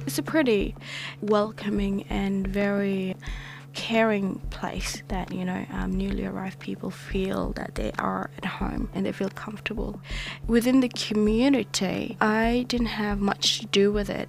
It's 0.09 0.17
a 0.17 0.23
pretty 0.23 0.73
welcoming 1.21 2.03
and 2.09 2.47
very 2.47 3.15
caring 3.75 4.39
place 4.49 5.03
that 5.09 5.31
you 5.31 5.45
know 5.45 5.63
um, 5.71 5.95
newly 5.95 6.25
arrived 6.25 6.57
people 6.57 6.89
feel 6.89 7.51
that 7.51 7.75
they 7.75 7.91
are 7.99 8.31
at 8.39 8.43
home 8.43 8.89
and 8.95 9.05
they 9.05 9.11
feel 9.11 9.29
comfortable 9.29 10.01
within 10.47 10.79
the 10.79 10.89
community 10.89 12.17
i 12.21 12.65
didn't 12.67 12.87
have 12.87 13.19
much 13.19 13.59
to 13.59 13.67
do 13.67 13.91
with 13.91 14.09
it 14.09 14.27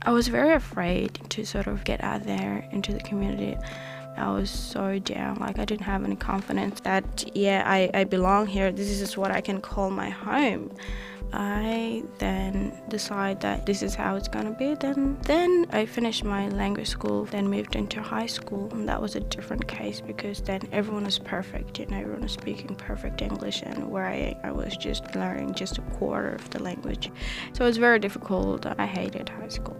i 0.00 0.10
was 0.10 0.28
very 0.28 0.54
afraid 0.54 1.20
to 1.28 1.44
sort 1.44 1.66
of 1.66 1.84
get 1.84 2.02
out 2.02 2.24
there 2.24 2.66
into 2.72 2.90
the 2.94 3.00
community 3.00 3.58
I 4.16 4.30
was 4.32 4.50
so 4.50 4.98
down. 4.98 5.36
Like 5.36 5.58
I 5.58 5.64
didn't 5.64 5.86
have 5.86 6.04
any 6.04 6.16
confidence 6.16 6.80
that 6.80 7.30
yeah, 7.34 7.62
I, 7.64 7.90
I 7.94 8.04
belong 8.04 8.48
here. 8.48 8.70
This 8.70 9.00
is 9.00 9.16
what 9.16 9.30
I 9.30 9.40
can 9.40 9.60
call 9.60 9.88
my 9.88 10.10
home. 10.10 10.70
I 11.32 12.02
then 12.18 12.82
decide 12.88 13.40
that 13.40 13.64
this 13.64 13.82
is 13.82 13.94
how 13.94 14.16
it's 14.16 14.28
gonna 14.28 14.50
be. 14.50 14.74
Then 14.74 15.16
then 15.22 15.66
I 15.70 15.86
finished 15.86 16.24
my 16.24 16.48
language 16.48 16.88
school, 16.88 17.24
then 17.24 17.48
moved 17.48 17.76
into 17.76 18.02
high 18.02 18.26
school, 18.26 18.68
and 18.72 18.88
that 18.88 19.00
was 19.00 19.14
a 19.16 19.20
different 19.20 19.66
case 19.68 20.00
because 20.00 20.40
then 20.40 20.62
everyone 20.72 21.04
was 21.04 21.18
perfect, 21.18 21.78
you 21.78 21.86
know, 21.86 21.98
everyone 21.98 22.22
was 22.22 22.32
speaking 22.32 22.74
perfect 22.74 23.22
English, 23.22 23.62
and 23.62 23.90
where 23.90 24.06
I 24.06 24.36
I 24.42 24.50
was 24.50 24.76
just 24.76 25.14
learning 25.14 25.54
just 25.54 25.78
a 25.78 25.82
quarter 25.98 26.30
of 26.30 26.50
the 26.50 26.62
language, 26.62 27.10
so 27.52 27.64
it 27.64 27.68
was 27.68 27.76
very 27.78 27.98
difficult. 27.98 28.66
I 28.66 28.86
hated 28.86 29.28
high 29.28 29.48
school. 29.48 29.76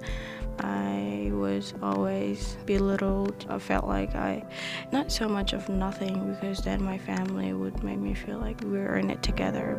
I 0.62 1.30
was 1.32 1.72
always 1.82 2.58
belittled. 2.66 3.46
I 3.48 3.58
felt 3.58 3.86
like 3.86 4.14
I, 4.14 4.44
not 4.92 5.10
so 5.10 5.26
much 5.26 5.52
of 5.54 5.68
nothing, 5.68 6.34
because 6.34 6.58
then 6.58 6.82
my 6.82 6.98
family 6.98 7.52
would 7.54 7.82
make 7.82 7.98
me 7.98 8.14
feel 8.14 8.38
like 8.38 8.60
we 8.60 8.78
were 8.78 8.96
in 8.96 9.10
it 9.10 9.22
together. 9.22 9.78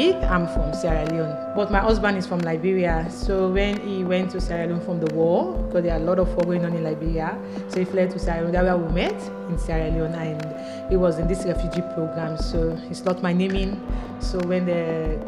I'm 0.00 0.46
from 0.48 0.72
Sierra 0.72 1.04
Leone, 1.10 1.52
but 1.54 1.70
my 1.70 1.78
husband 1.78 2.16
is 2.16 2.26
from 2.26 2.40
Liberia. 2.40 3.06
So 3.10 3.52
when 3.52 3.78
he 3.86 4.04
went 4.04 4.30
to 4.30 4.40
Sierra 4.40 4.66
Leone 4.66 4.80
from 4.80 5.00
the 5.00 5.14
war, 5.14 5.52
because 5.66 5.82
there 5.82 5.92
are 5.92 6.00
a 6.00 6.04
lot 6.04 6.18
of 6.18 6.34
war 6.34 6.46
going 6.46 6.64
on 6.64 6.74
in 6.74 6.82
Liberia, 6.82 7.38
so 7.68 7.78
he 7.78 7.84
fled 7.84 8.10
to 8.12 8.18
Sierra 8.18 8.40
Leone. 8.40 8.52
That's 8.52 8.64
where 8.64 8.76
we 8.78 8.92
met 8.94 9.22
in 9.50 9.58
Sierra 9.58 9.90
Leone, 9.90 10.14
and 10.14 10.90
he 10.90 10.96
was 10.96 11.18
in 11.18 11.28
this 11.28 11.44
refugee 11.44 11.82
program. 11.94 12.38
So 12.38 12.78
it's 12.88 13.04
not 13.04 13.22
my 13.22 13.34
naming. 13.34 13.86
So 14.20 14.40
when 14.40 14.64
the 14.64 15.18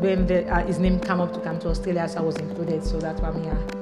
when 0.00 0.26
the, 0.26 0.46
uh, 0.48 0.66
his 0.66 0.78
name 0.78 1.00
came 1.00 1.20
up 1.20 1.32
to 1.32 1.40
come 1.40 1.58
to 1.60 1.68
Australia, 1.68 2.06
so 2.08 2.18
I 2.18 2.22
was 2.22 2.36
included. 2.36 2.84
So 2.84 2.98
that's 3.00 3.22
why 3.22 3.28
I'm 3.28 3.42
here. 3.42 3.77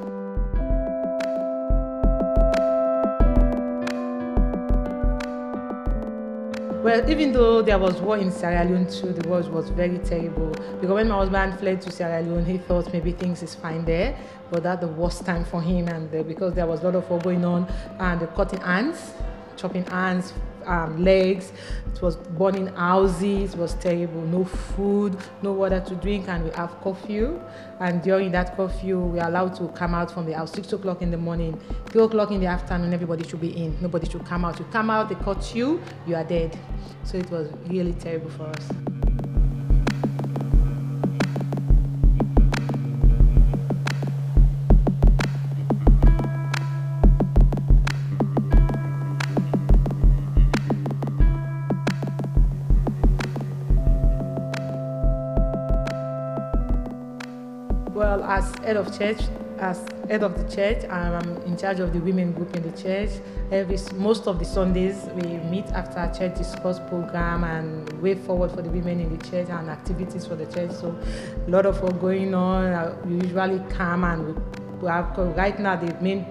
Well, 6.86 7.10
even 7.10 7.32
though 7.32 7.62
there 7.62 7.80
was 7.80 8.00
war 8.00 8.16
in 8.16 8.30
Sierra 8.30 8.64
Leone 8.64 8.86
too, 8.86 9.12
the 9.12 9.28
war 9.28 9.40
was 9.40 9.70
very 9.70 9.98
terrible. 9.98 10.50
Because 10.50 10.90
when 10.90 11.08
my 11.08 11.16
husband 11.16 11.58
fled 11.58 11.82
to 11.82 11.90
Sierra 11.90 12.22
Leone, 12.22 12.44
he 12.44 12.58
thought 12.58 12.92
maybe 12.92 13.10
things 13.10 13.42
is 13.42 13.56
fine 13.56 13.84
there, 13.84 14.16
but 14.52 14.62
that 14.62 14.80
the 14.80 14.86
worst 14.86 15.26
time 15.26 15.44
for 15.44 15.60
him, 15.60 15.88
and 15.88 16.14
uh, 16.14 16.22
because 16.22 16.54
there 16.54 16.64
was 16.64 16.82
a 16.82 16.84
lot 16.84 16.94
of 16.94 17.10
war 17.10 17.18
going 17.18 17.44
on, 17.44 17.66
and 17.98 18.20
the 18.20 18.28
cutting 18.28 18.60
ants, 18.60 19.14
chopping 19.56 19.84
ants, 19.88 20.32
um, 20.66 21.02
legs. 21.02 21.52
It 21.94 22.02
was 22.02 22.16
burning 22.16 22.66
houses. 22.68 23.54
It 23.54 23.58
was 23.58 23.74
terrible. 23.74 24.20
No 24.22 24.44
food, 24.44 25.16
no 25.42 25.52
water 25.52 25.80
to 25.80 25.94
drink, 25.94 26.28
and 26.28 26.44
we 26.44 26.50
have 26.50 26.78
curfew. 26.82 27.40
And 27.80 28.02
during 28.02 28.32
that 28.32 28.56
curfew, 28.56 29.00
we 29.00 29.20
are 29.20 29.28
allowed 29.28 29.54
to 29.56 29.68
come 29.68 29.94
out 29.94 30.10
from 30.10 30.26
the 30.26 30.32
house 30.32 30.52
six 30.52 30.72
o'clock 30.72 31.02
in 31.02 31.10
the 31.10 31.16
morning, 31.16 31.60
three 31.86 32.02
o'clock 32.02 32.30
in 32.30 32.40
the 32.40 32.46
afternoon. 32.46 32.92
Everybody 32.92 33.26
should 33.26 33.40
be 33.40 33.56
in. 33.56 33.76
Nobody 33.80 34.08
should 34.08 34.24
come 34.24 34.44
out. 34.44 34.58
You 34.58 34.66
come 34.66 34.90
out, 34.90 35.08
they 35.08 35.14
cut 35.14 35.54
you, 35.54 35.80
you 36.06 36.16
are 36.16 36.24
dead. 36.24 36.58
So 37.04 37.16
it 37.18 37.30
was 37.30 37.48
really 37.68 37.94
terrible 37.94 38.30
for 38.30 38.44
us. 38.44 38.95
Head 58.66 58.76
of 58.76 58.98
church, 58.98 59.20
as 59.60 59.86
head 60.08 60.24
of 60.24 60.36
the 60.36 60.54
church, 60.54 60.84
I'm 60.90 61.36
in 61.42 61.56
charge 61.56 61.78
of 61.78 61.92
the 61.92 62.00
women 62.00 62.32
group 62.32 62.56
in 62.56 62.68
the 62.68 62.76
church. 62.76 63.10
Every 63.52 63.78
most 63.94 64.26
of 64.26 64.40
the 64.40 64.44
Sundays 64.44 65.04
we 65.14 65.38
meet 65.38 65.66
after 65.66 66.12
church 66.18 66.36
discourse 66.36 66.80
program 66.88 67.44
and 67.44 67.88
way 68.02 68.16
forward 68.16 68.50
for 68.50 68.62
the 68.62 68.68
women 68.68 68.98
in 69.00 69.16
the 69.16 69.24
church 69.24 69.48
and 69.50 69.70
activities 69.70 70.26
for 70.26 70.34
the 70.34 70.46
church. 70.46 70.72
So 70.72 70.98
a 71.46 71.50
lot 71.50 71.64
of 71.64 71.80
work 71.80 72.00
going 72.00 72.34
on. 72.34 72.64
Uh, 72.72 72.96
we 73.04 73.14
usually 73.24 73.60
come 73.70 74.02
and 74.02 74.26
we, 74.26 74.32
we 74.80 74.88
have 74.88 75.16
right 75.16 75.58
now 75.60 75.76
the 75.76 75.96
main 76.02 76.26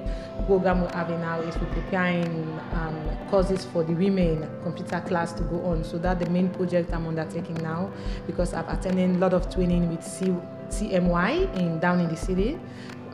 program 0.46 0.82
we're 0.82 0.92
having 0.92 1.22
now 1.22 1.40
is 1.40 1.58
we're 1.58 1.74
preparing 1.74 2.60
um, 2.74 3.18
courses 3.30 3.64
for 3.64 3.84
the 3.84 3.94
women 3.94 4.48
computer 4.62 5.00
class 5.08 5.32
to 5.34 5.44
go 5.44 5.66
on. 5.66 5.86
So 5.86 5.98
that's 5.98 6.22
the 6.22 6.30
main 6.30 6.50
project 6.50 6.92
I'm 6.92 7.08
undertaking 7.08 7.56
now 7.56 7.92
because 8.28 8.54
I've 8.54 8.68
attended 8.68 9.16
a 9.16 9.20
lot 9.20 9.34
of 9.34 9.52
training 9.54 9.90
with 9.90 10.04
C 10.04 10.36
CMY 10.70 11.58
in 11.58 11.80
down 11.80 12.00
in 12.00 12.08
the 12.10 12.18
city 12.18 12.60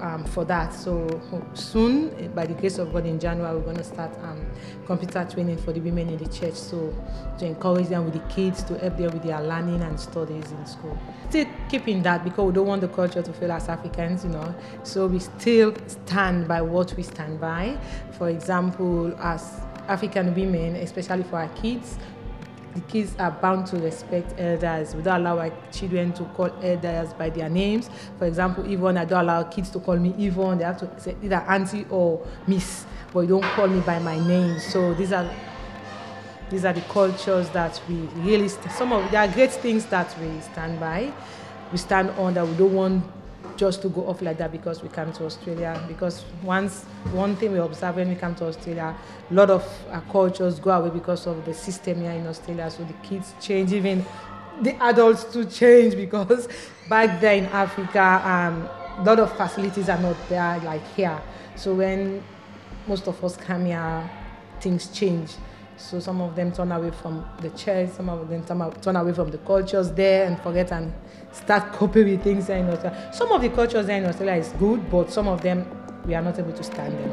um, 0.01 0.25
for 0.25 0.43
that. 0.45 0.73
So 0.73 1.21
soon, 1.53 2.31
by 2.33 2.45
the 2.45 2.53
grace 2.53 2.77
of 2.77 2.91
God, 2.91 3.05
in 3.05 3.19
January, 3.19 3.55
we're 3.55 3.63
going 3.63 3.77
to 3.77 3.83
start 3.83 4.11
um, 4.23 4.45
computer 4.85 5.25
training 5.31 5.57
for 5.57 5.71
the 5.71 5.79
women 5.79 6.09
in 6.09 6.17
the 6.17 6.27
church. 6.27 6.55
So 6.55 6.93
to 7.37 7.45
encourage 7.45 7.87
them 7.87 8.05
with 8.05 8.13
the 8.15 8.33
kids, 8.33 8.63
to 8.63 8.77
help 8.77 8.97
them 8.97 9.11
with 9.11 9.23
their 9.23 9.41
learning 9.41 9.81
and 9.81 9.99
studies 9.99 10.51
in 10.51 10.65
school. 10.65 10.97
Still 11.29 11.47
keeping 11.69 12.01
that 12.03 12.23
because 12.23 12.45
we 12.45 12.53
don't 12.53 12.67
want 12.67 12.81
the 12.81 12.87
culture 12.87 13.21
to 13.21 13.33
fail 13.33 13.51
as 13.51 13.69
Africans, 13.69 14.23
you 14.23 14.31
know. 14.31 14.53
So 14.83 15.07
we 15.07 15.19
still 15.19 15.75
stand 15.87 16.47
by 16.47 16.61
what 16.61 16.93
we 16.95 17.03
stand 17.03 17.39
by. 17.39 17.77
For 18.17 18.29
example, 18.29 19.15
as 19.19 19.61
African 19.87 20.33
women, 20.33 20.75
especially 20.77 21.23
for 21.23 21.37
our 21.37 21.49
kids, 21.49 21.97
the 22.73 22.81
kids 22.81 23.15
are 23.19 23.31
bound 23.31 23.67
to 23.67 23.77
respect 23.77 24.33
elders. 24.37 24.95
We 24.95 25.01
don't 25.03 25.21
allow 25.21 25.39
our 25.39 25.51
children 25.71 26.13
to 26.13 26.23
call 26.25 26.51
elders 26.63 27.13
by 27.13 27.29
their 27.29 27.49
names. 27.49 27.89
For 28.17 28.25
example, 28.25 28.69
Yvonne, 28.69 28.97
I 28.97 29.05
don't 29.05 29.21
allow 29.21 29.43
kids 29.43 29.69
to 29.71 29.79
call 29.79 29.97
me 29.97 30.13
Yvonne. 30.17 30.57
They 30.59 30.63
have 30.63 30.77
to 30.79 30.99
say 30.99 31.15
either 31.21 31.43
auntie 31.47 31.85
or 31.89 32.25
miss, 32.47 32.85
but 33.11 33.21
you 33.21 33.27
don't 33.27 33.43
call 33.43 33.67
me 33.67 33.81
by 33.81 33.99
my 33.99 34.19
name. 34.25 34.59
So 34.59 34.93
these 34.93 35.11
are 35.11 35.29
these 36.49 36.65
are 36.65 36.73
the 36.73 36.81
cultures 36.81 37.49
that 37.49 37.81
we 37.87 37.95
really 38.23 38.49
some 38.49 38.91
of 38.91 39.09
there 39.09 39.21
are 39.21 39.27
great 39.27 39.51
things 39.51 39.85
that 39.87 40.15
we 40.19 40.41
stand 40.41 40.79
by. 40.79 41.13
We 41.71 41.77
stand 41.77 42.09
on 42.11 42.33
that 42.33 42.45
we 42.47 42.53
don't 42.55 42.73
want 42.73 43.03
just 43.61 43.83
to 43.83 43.89
go 43.89 44.07
off 44.07 44.23
like 44.23 44.39
that 44.39 44.51
because 44.51 44.81
we 44.81 44.89
come 44.89 45.13
to 45.13 45.23
Australia. 45.23 45.79
Because 45.87 46.25
once 46.41 46.83
one 47.13 47.35
thing 47.35 47.51
we 47.51 47.59
observe 47.59 47.95
when 47.95 48.09
we 48.09 48.15
come 48.15 48.33
to 48.33 48.45
Australia, 48.45 48.95
a 49.29 49.33
lot 49.33 49.51
of 49.51 49.63
our 49.91 50.01
cultures 50.11 50.59
go 50.59 50.71
away 50.71 50.89
because 50.89 51.27
of 51.27 51.45
the 51.45 51.53
system 51.53 52.01
here 52.01 52.09
in 52.09 52.25
Australia. 52.25 52.71
So 52.71 52.83
the 52.83 52.93
kids 53.07 53.35
change, 53.39 53.71
even 53.71 54.03
the 54.63 54.73
adults 54.81 55.25
to 55.25 55.45
change 55.45 55.95
because 55.95 56.49
back 56.89 57.21
there 57.21 57.35
in 57.35 57.45
Africa, 57.45 58.19
um, 58.25 58.67
a 58.97 59.03
lot 59.03 59.19
of 59.19 59.31
facilities 59.37 59.89
are 59.89 60.01
not 60.01 60.17
there 60.27 60.59
like 60.61 60.85
here. 60.95 61.21
So 61.55 61.75
when 61.75 62.23
most 62.87 63.07
of 63.07 63.23
us 63.23 63.37
come 63.37 63.65
here, 63.65 64.09
things 64.59 64.87
change. 64.87 65.33
So 65.81 65.99
some 65.99 66.21
of 66.21 66.35
them 66.35 66.51
turn 66.51 66.71
away 66.71 66.91
from 66.91 67.25
the 67.41 67.49
church, 67.49 67.89
some 67.89 68.07
of 68.09 68.29
them 68.29 68.43
turn 68.81 68.95
away 68.95 69.13
from 69.13 69.31
the 69.31 69.39
cultures 69.39 69.91
there 69.91 70.27
and 70.27 70.39
forget 70.39 70.71
and 70.71 70.93
start 71.31 71.73
coping 71.79 72.05
with 72.05 72.23
things 72.23 72.49
in 72.49 72.69
Australia. 72.69 73.09
Some 73.11 73.31
of 73.31 73.41
the 73.41 73.49
cultures 73.49 73.87
there 73.87 73.97
in 73.97 74.05
Australia 74.05 74.35
is 74.35 74.49
good, 74.59 74.89
but 74.91 75.11
some 75.11 75.27
of 75.27 75.41
them 75.41 75.65
we 76.05 76.13
are 76.13 76.21
not 76.21 76.37
able 76.37 76.53
to 76.53 76.63
stand 76.63 76.93
them. 76.93 77.11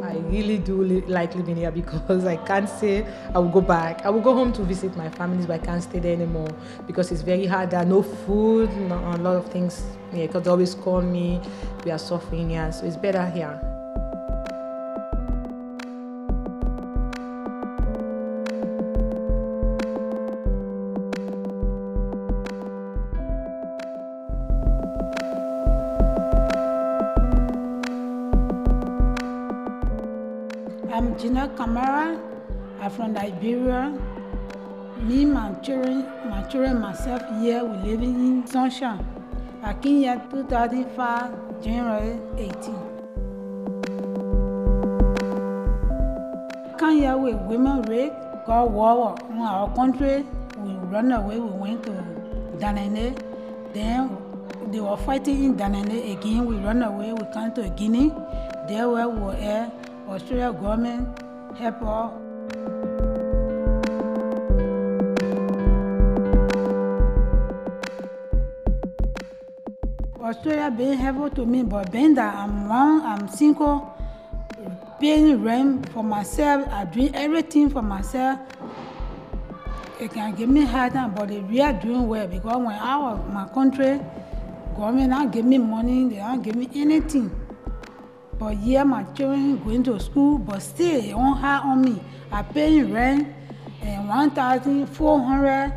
I 0.04 0.16
really 0.30 0.58
do 0.58 0.82
li- 0.82 1.04
like 1.08 1.34
living 1.34 1.56
here 1.56 1.72
because 1.72 2.24
I 2.24 2.36
can't 2.36 2.68
say 2.68 3.04
I 3.34 3.38
will 3.40 3.50
go 3.50 3.60
back. 3.60 4.06
I 4.06 4.10
will 4.10 4.20
go 4.22 4.32
home 4.32 4.52
to 4.54 4.62
visit 4.62 4.96
my 4.96 5.10
families, 5.10 5.46
but 5.46 5.60
I 5.60 5.64
can't 5.66 5.82
stay 5.82 5.98
there 5.98 6.14
anymore 6.14 6.48
because 6.86 7.10
it's 7.10 7.22
very 7.22 7.46
hard. 7.46 7.70
There 7.72 7.80
are 7.80 7.84
no 7.84 8.02
food, 8.02 8.70
no, 8.76 8.96
a 8.96 9.18
lot 9.18 9.36
of 9.36 9.50
things. 9.50 9.82
Yeah, 10.12 10.26
because 10.26 10.44
they 10.44 10.50
always 10.50 10.74
call 10.74 11.02
me. 11.02 11.40
We 11.84 11.90
are 11.90 11.98
suffering 11.98 12.50
here, 12.50 12.70
so 12.70 12.86
it's 12.86 12.96
better 12.96 13.28
here. 13.28 13.81
I'm 31.32 31.38
Gina 31.38 31.56
Kamara. 31.56 32.20
I'm 32.78 32.90
from 32.90 33.14
Liberia. 33.14 33.98
Me, 35.00 35.24
my 35.24 35.54
children, 35.62 36.04
my 36.28 36.42
children, 36.42 36.78
myself 36.78 37.22
here, 37.40 37.64
we 37.64 37.74
living 37.88 38.14
in 38.16 38.46
Sunshine. 38.46 39.02
I 39.62 39.72
came 39.72 40.02
here 40.02 40.20
2005, 40.30 41.62
January 41.64 42.20
18. 42.36 42.74
Come 46.78 46.96
here 46.98 47.16
with 47.16 47.40
women 47.48 47.80
rape, 47.88 48.12
got 48.44 48.70
war 48.70 49.16
in 49.30 49.38
our 49.38 49.74
country. 49.74 50.26
We 50.58 50.74
run 50.92 51.12
away, 51.12 51.38
we 51.38 51.48
went 51.48 51.82
to 51.84 51.92
Danene. 52.58 53.16
Then 53.72 54.18
they 54.70 54.80
were 54.80 54.98
fighting 54.98 55.44
in 55.44 55.56
Danene 55.56 56.12
again. 56.12 56.44
We 56.44 56.56
run 56.56 56.82
away, 56.82 57.14
we 57.14 57.24
come 57.32 57.54
to 57.54 57.70
Guinea. 57.70 58.12
There 58.68 58.90
where 58.90 59.08
we 59.08 59.18
were. 59.18 59.72
Australia 60.12 60.52
government 60.52 61.21
help 61.56 61.82
us. 61.82 62.12
Australia 70.20 70.70
being 70.70 70.94
helpful 70.94 71.28
to 71.30 71.44
me, 71.44 71.62
but 71.62 71.90
being 71.92 72.14
that 72.14 72.34
I'm 72.34 72.68
one, 72.68 73.02
I'm 73.02 73.28
single, 73.28 73.92
paying 75.00 75.42
rent 75.42 75.88
for 75.90 76.02
myself, 76.02 76.66
I 76.68 76.84
do 76.84 77.10
everything 77.12 77.68
for 77.68 77.82
myself. 77.82 78.38
It 80.00 80.12
can 80.12 80.34
give 80.34 80.48
me 80.48 80.64
hard 80.64 80.94
time, 80.94 81.14
but 81.14 81.28
they 81.28 81.40
really 81.40 81.72
doing 81.74 82.08
well 82.08 82.26
because 82.28 82.56
when 82.56 82.78
I 82.78 82.96
was 82.96 83.20
my 83.32 83.46
country, 83.48 84.00
government 84.74 85.10
not 85.10 85.32
give 85.32 85.44
me 85.44 85.58
money, 85.58 86.08
they 86.08 86.16
don't 86.16 86.40
give 86.40 86.56
me 86.56 86.68
anything. 86.74 87.41
But 88.42 88.56
here 88.56 88.84
my 88.84 89.04
children 89.14 89.62
going 89.62 89.84
to 89.84 90.00
school, 90.00 90.36
but 90.36 90.58
still 90.58 91.00
they 91.00 91.14
won't 91.14 91.38
hard 91.38 91.64
on 91.64 91.82
me. 91.82 92.02
I 92.32 92.42
paying 92.42 92.92
rent 92.92 93.28
and 93.82 94.08
one 94.08 94.32
thousand 94.32 94.88
four 94.88 95.20
hundred, 95.20 95.72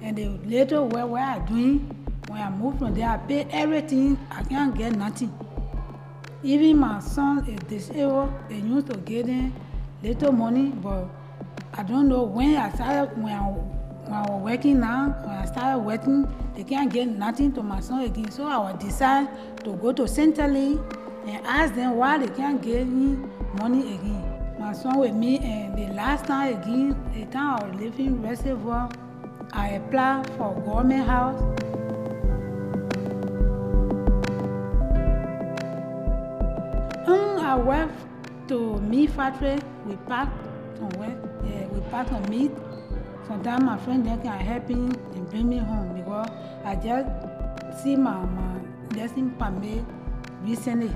and 0.00 0.16
the 0.16 0.28
later 0.48 0.82
where 0.82 1.06
where 1.06 1.22
I 1.22 1.40
doing 1.40 1.80
when 2.28 2.40
I 2.40 2.48
move 2.48 2.78
from 2.78 2.94
there, 2.94 3.10
I 3.10 3.18
pay 3.18 3.46
everything. 3.50 4.18
I 4.30 4.42
can't 4.44 4.74
get 4.74 4.96
nothing. 4.96 5.30
Even 6.42 6.78
my 6.78 7.00
son 7.00 7.46
is 7.46 7.58
disabled. 7.68 8.32
They 8.48 8.60
used 8.60 8.86
to 8.86 8.96
get 8.96 9.28
in 9.28 9.52
little 10.02 10.32
money, 10.32 10.70
but 10.70 11.10
I 11.74 11.82
don't 11.82 12.08
know 12.08 12.22
when 12.22 12.56
I 12.56 12.72
started 12.72 13.14
when 13.22 13.34
I, 13.34 13.42
when 13.42 14.14
I 14.14 14.22
was 14.22 14.42
working 14.42 14.80
now. 14.80 15.08
When 15.20 15.36
I 15.36 15.44
started 15.44 15.80
working, 15.80 16.26
they 16.54 16.64
can't 16.64 16.90
get 16.90 17.08
nothing 17.08 17.52
to 17.52 17.62
my 17.62 17.80
son 17.80 18.04
again. 18.04 18.30
So 18.30 18.46
I 18.46 18.56
will 18.56 18.78
decide 18.78 19.28
to 19.64 19.74
go 19.74 19.92
to 19.92 20.08
Centrally 20.08 20.80
and 21.26 21.44
ask 21.46 21.74
them 21.74 21.96
why 21.96 22.18
they 22.18 22.32
can't 22.34 22.62
get 22.62 22.86
me 22.86 23.18
money 23.58 23.94
again. 23.94 24.54
My 24.58 24.72
son 24.72 24.98
with 24.98 25.14
me, 25.14 25.38
and 25.38 25.76
the 25.76 25.92
last 25.92 26.26
time 26.26 26.60
again, 26.60 26.96
the 27.12 27.26
time 27.26 27.60
I 27.60 27.66
was 27.66 27.80
living 27.80 28.22
reservoir, 28.22 28.88
I 29.52 29.70
applied 29.70 30.26
for 30.36 30.54
government 30.60 31.06
house. 31.06 31.40
Um, 37.06 37.38
I 37.38 37.56
work 37.56 37.90
to 38.48 38.80
meat 38.80 39.10
factory. 39.10 39.58
We 39.84 39.96
pack 40.08 40.28
on 40.80 40.88
work. 40.98 41.16
Yeah, 41.44 41.66
we 41.66 41.80
pack 41.90 42.12
on 42.12 42.28
meat. 42.30 42.52
Sometimes 43.26 43.64
my 43.64 43.76
friend 43.78 44.06
they 44.06 44.16
can 44.22 44.38
help 44.38 44.68
me 44.68 44.74
and 45.14 45.30
bring 45.30 45.48
me 45.48 45.58
home 45.58 45.94
because 45.94 46.28
I 46.64 46.76
just 46.76 47.82
see 47.82 47.96
my 47.96 48.24
my 48.24 48.60
lesson 48.96 49.30
permit 49.32 49.84
recently. 50.42 50.90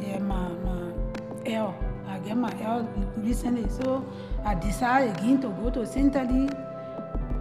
Yeah, 0.00 0.18
my 0.18 0.48
my 0.48 0.92
L. 1.46 1.74
I 2.08 2.18
get 2.18 2.36
my 2.36 2.52
L 2.62 2.88
recently, 3.18 3.68
so 3.68 4.04
I 4.44 4.54
decided 4.54 5.16
again 5.16 5.40
to 5.42 5.48
go 5.48 5.70
to 5.70 5.86
Centrally. 5.86 6.48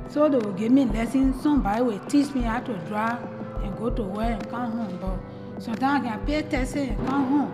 So 0.10 0.28
they 0.28 0.38
will 0.38 0.54
give 0.54 0.72
me 0.72 0.86
lesson. 0.86 1.34
Somebody 1.40 1.82
will 1.82 2.00
teach 2.06 2.34
me 2.34 2.42
how 2.42 2.60
to 2.60 2.74
drive 2.88 3.20
and 3.64 3.78
go 3.78 3.90
to 3.90 4.04
work 4.04 4.32
and 4.32 4.50
come 4.50 4.72
home. 4.72 4.98
But 5.00 5.62
sometimes 5.62 6.06
I 6.06 6.10
can 6.10 6.26
pay 6.26 6.42
taxi 6.42 6.90
and 6.90 6.98
come 7.08 7.26
home. 7.28 7.54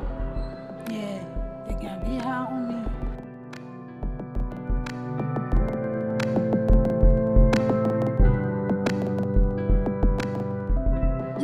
Yeah, 0.89 1.23
they 1.67 1.73
can 1.75 1.99
be 2.03 2.17
hard 2.17 2.49
on 2.49 2.67
me. 2.67 2.75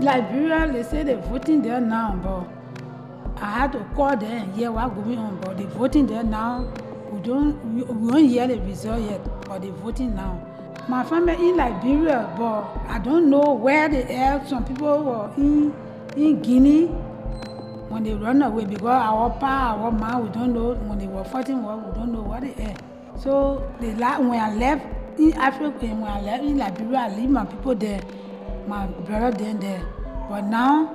Liberia, 0.01 0.71
they 0.71 0.83
say 0.83 1.03
they're 1.03 1.17
voting 1.17 1.61
there 1.61 1.79
now, 1.79 2.19
but 2.23 2.60
I 3.41 3.49
had 3.51 3.71
to 3.71 3.79
call 3.95 4.15
them 4.15 4.31
and 4.31 4.55
hear 4.55 4.71
what's 4.71 4.93
going 4.93 5.17
on. 5.17 5.37
But 5.41 5.57
they're 5.57 5.67
voting 5.67 6.05
there 6.05 6.23
now. 6.23 6.71
We 7.11 7.19
don't, 7.21 7.75
we, 7.75 7.81
we 7.83 8.11
don't 8.11 8.25
hear 8.29 8.47
the 8.47 8.59
result 8.61 9.01
yet, 9.01 9.21
but 9.47 9.63
they're 9.63 9.71
voting 9.71 10.15
now. 10.15 10.47
My 10.87 11.03
family 11.03 11.33
in 11.33 11.57
Liberia, 11.57 12.33
but 12.37 12.63
I 12.87 12.99
don't 12.99 13.29
know 13.29 13.53
where 13.53 13.89
they 13.89 14.03
are. 14.15 14.45
Some 14.47 14.63
people 14.65 15.03
were 15.03 15.31
in, 15.37 15.73
in 16.15 16.41
Guinea 16.41 16.85
when 17.89 18.03
they 18.03 18.13
run 18.13 18.41
away 18.41 18.65
because 18.65 18.85
our 18.85 19.29
pa, 19.31 19.75
our 19.75 19.91
ma, 19.91 20.19
we 20.19 20.29
don't 20.29 20.53
know. 20.53 20.73
When 20.73 20.99
they 20.99 21.07
were 21.07 21.23
fighting 21.23 21.63
war, 21.63 21.77
we 21.77 21.93
don't 21.93 22.11
know 22.13 22.21
what 22.21 22.41
they 22.41 22.53
are. 22.63 22.75
So 23.19 23.69
the 23.79 23.93
la- 23.95 24.19
when 24.19 24.39
I 24.39 24.53
left 24.55 24.85
in 25.19 25.33
Africa, 25.33 25.87
when 25.87 26.03
I 26.03 26.21
left 26.21 26.43
in 26.43 26.57
Liberia, 26.57 26.99
I 26.99 27.15
leave 27.15 27.29
my 27.29 27.45
people 27.45 27.75
there, 27.75 28.01
my 28.67 28.85
brother 28.87 29.31
then 29.37 29.59
there. 29.59 29.83
But 30.29 30.41
now, 30.45 30.89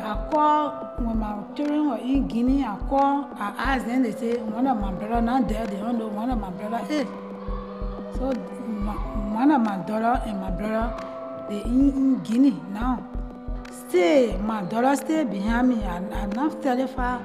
I 0.00 0.28
call 0.30 0.83
when 0.98 1.18
my 1.18 1.42
children 1.56 1.88
were 1.90 1.98
in 1.98 2.26
Guinea. 2.28 2.64
I 2.64 2.76
call, 2.88 3.30
I 3.38 3.54
ask 3.58 3.86
them. 3.86 4.02
They 4.02 4.12
say 4.12 4.36
one 4.38 4.66
of 4.66 4.80
my 4.80 4.92
brother 4.92 5.20
not 5.20 5.48
there. 5.48 5.66
They 5.66 5.76
don't 5.76 5.98
know 5.98 6.08
one 6.08 6.30
of 6.30 6.40
my 6.40 6.50
brother 6.50 6.80
is. 6.90 7.06
So 8.16 8.32
my, 8.66 8.92
one 9.34 9.50
of 9.50 9.60
my 9.60 9.76
daughter 9.78 10.22
and 10.26 10.40
my 10.40 10.50
brother, 10.50 10.94
they 11.48 11.62
in, 11.62 11.90
in 11.90 12.22
Guinea 12.22 12.60
now. 12.72 13.06
Stay, 13.88 14.36
my 14.38 14.62
daughter 14.62 14.94
stay 14.96 15.24
behind 15.24 15.68
me. 15.68 15.84
I, 15.84 15.96
I'm 15.96 16.30
not 16.30 16.62
her 16.64 17.24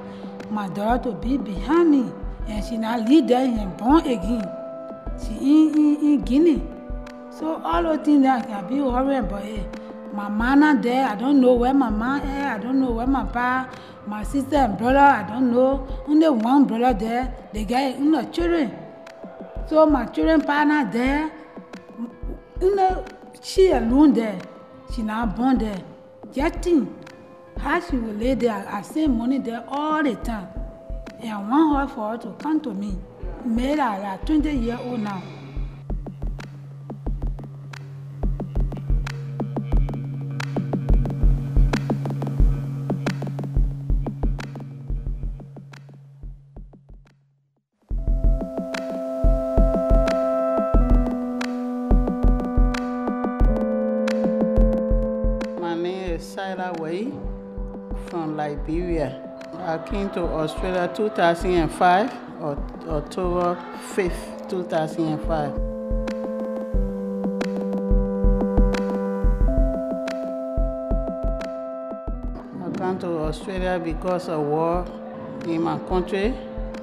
my 0.50 0.68
daughter 0.70 1.12
to 1.12 1.16
be 1.16 1.38
behind 1.38 1.92
me, 1.92 2.12
and 2.48 2.66
she 2.66 2.78
not 2.78 3.08
leave 3.08 3.28
there 3.28 3.46
and 3.46 3.78
born 3.78 4.00
again. 4.00 4.50
She 5.22 5.34
in, 5.36 5.76
in, 5.76 5.96
in 6.02 6.22
Guinea. 6.22 6.64
So 7.30 7.62
all 7.64 7.84
those 7.84 8.00
things 8.06 8.24
that 8.24 8.48
can 8.48 8.68
be 8.68 8.82
worrying 8.82 9.20
about 9.26 9.46
it. 9.46 9.79
My 10.14 10.56
not 10.56 10.82
there. 10.82 11.08
I 11.08 11.16
don't 11.16 11.40
know 11.40 11.54
where 11.54 11.74
my 11.74 11.90
mom 11.90 12.22
is. 12.22 12.46
I 12.46 12.58
don't 12.58 12.80
know 12.80 12.92
where 12.92 13.08
my 13.08 13.26
pa, 13.26 13.70
my 14.08 14.24
sister 14.24 14.56
and 14.56 14.78
brother. 14.78 15.00
I 15.00 15.24
don't 15.24 15.52
know. 15.52 15.88
Only 16.08 16.30
one 16.30 16.66
brother 16.66 16.94
there. 16.98 17.34
They 17.54 17.66
got 17.66 18.00
you 18.00 18.06
know 18.06 18.24
children. 18.32 18.76
So 19.68 19.86
my 19.86 20.06
children 20.06 20.42
pa 20.42 20.64
not 20.64 20.92
there. 20.92 21.32
You 22.62 22.76
know, 22.76 23.06
she 23.42 23.72
alone 23.72 24.14
there. 24.14 24.40
She 24.94 25.02
not 25.04 25.36
born 25.36 25.60
there. 25.60 25.82
Just 26.34 26.56
think 26.62 26.90
how 27.58 27.80
she 27.80 27.98
will 27.98 28.14
lay 28.14 28.34
there. 28.34 28.68
I 28.70 28.82
send 28.82 29.18
money 29.18 29.38
there 29.38 29.64
all 29.68 30.04
the 30.04 30.16
time. 30.16 30.48
And 31.22 31.32
I 31.32 31.38
want 31.38 31.90
her 31.90 31.96
for 31.96 32.12
her 32.12 32.18
to 32.18 32.32
come 32.42 32.60
to 32.62 32.74
me. 32.74 32.98
Made 33.46 33.80
her 33.80 34.00
like 34.00 34.26
20 34.26 34.52
years 34.52 34.80
old 34.82 35.02
now. 35.02 35.22
My 56.20 56.26
name 56.26 56.28
is 56.28 56.36
Syla 56.36 56.74
Way 56.80 57.14
from 58.10 58.36
Liberia. 58.36 59.22
I 59.54 59.78
came 59.90 60.10
to 60.10 60.24
Australia 60.24 60.92
2005, 60.94 62.12
October 62.90 63.58
5th, 63.96 64.50
2005. 64.50 65.54
I 72.64 72.78
come 72.78 73.00
to 73.00 73.08
Australia 73.20 73.80
because 73.82 74.28
of 74.28 74.42
war 74.42 74.86
in 75.46 75.62
my 75.62 75.80
country. 75.88 76.34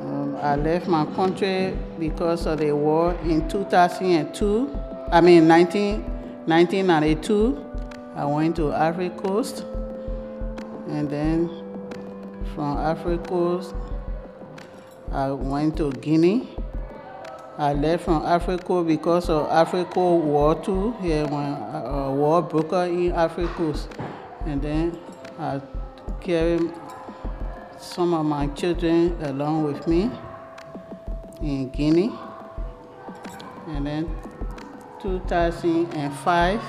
Um, 0.01 0.39
I 0.41 0.57
left 0.57 0.89
my 0.89 1.05
country 1.15 1.77
because 1.99 2.47
of 2.47 2.59
the 2.61 2.75
war 2.75 3.13
in 3.25 3.47
2002. 3.51 4.81
I 5.13 5.21
mean 5.21 5.47
19, 5.47 6.03
1992. 6.47 7.66
I 8.17 8.25
went 8.25 8.57
to 8.57 8.73
Ivory 8.73 9.11
Coast, 9.11 9.65
and 10.89 11.11
then 11.11 11.51
from 12.55 12.79
Ivory 12.79 13.19
Coast, 13.19 13.75
I 15.13 15.31
went 15.33 15.77
to 15.77 15.93
Guinea. 15.93 16.49
I 17.59 17.75
left 17.75 18.05
from 18.05 18.25
Africa 18.25 18.83
because 18.83 19.29
of 19.29 19.51
Africa 19.51 20.01
War 20.01 20.55
too. 20.55 20.97
Yeah, 21.03 21.25
when 21.25 21.45
uh, 21.45 22.11
war 22.11 22.41
broke 22.41 22.73
out 22.73 22.89
in 22.89 23.13
Africa, 23.13 23.75
and 24.47 24.63
then 24.63 24.99
I 25.39 25.61
carried 26.21 26.73
some 27.79 28.15
of 28.15 28.25
my 28.25 28.47
children 28.49 29.17
along 29.25 29.65
with 29.65 29.87
me 29.87 30.11
in 31.43 31.69
Guinea. 31.69 32.13
And 33.69 33.87
then 33.87 34.17
2005, 35.03 36.61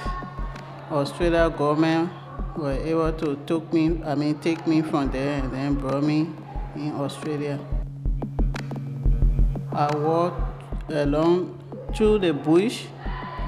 Australia 0.92 1.50
government 1.50 2.10
were 2.56 2.72
able 2.72 3.12
to 3.14 3.36
took 3.46 3.72
me, 3.74 4.02
I 4.06 4.16
mean, 4.16 4.40
take 4.40 4.66
me 4.66 4.82
from 4.82 5.12
there 5.12 5.40
and 5.40 5.52
then 5.52 5.76
brought 5.76 6.04
me 6.04 6.30
in 6.76 6.94
Australia. 6.96 7.60
I 9.74 9.96
walked 9.98 10.92
along 10.92 11.62
through 11.96 12.20
the 12.20 12.34
bush 12.34 12.86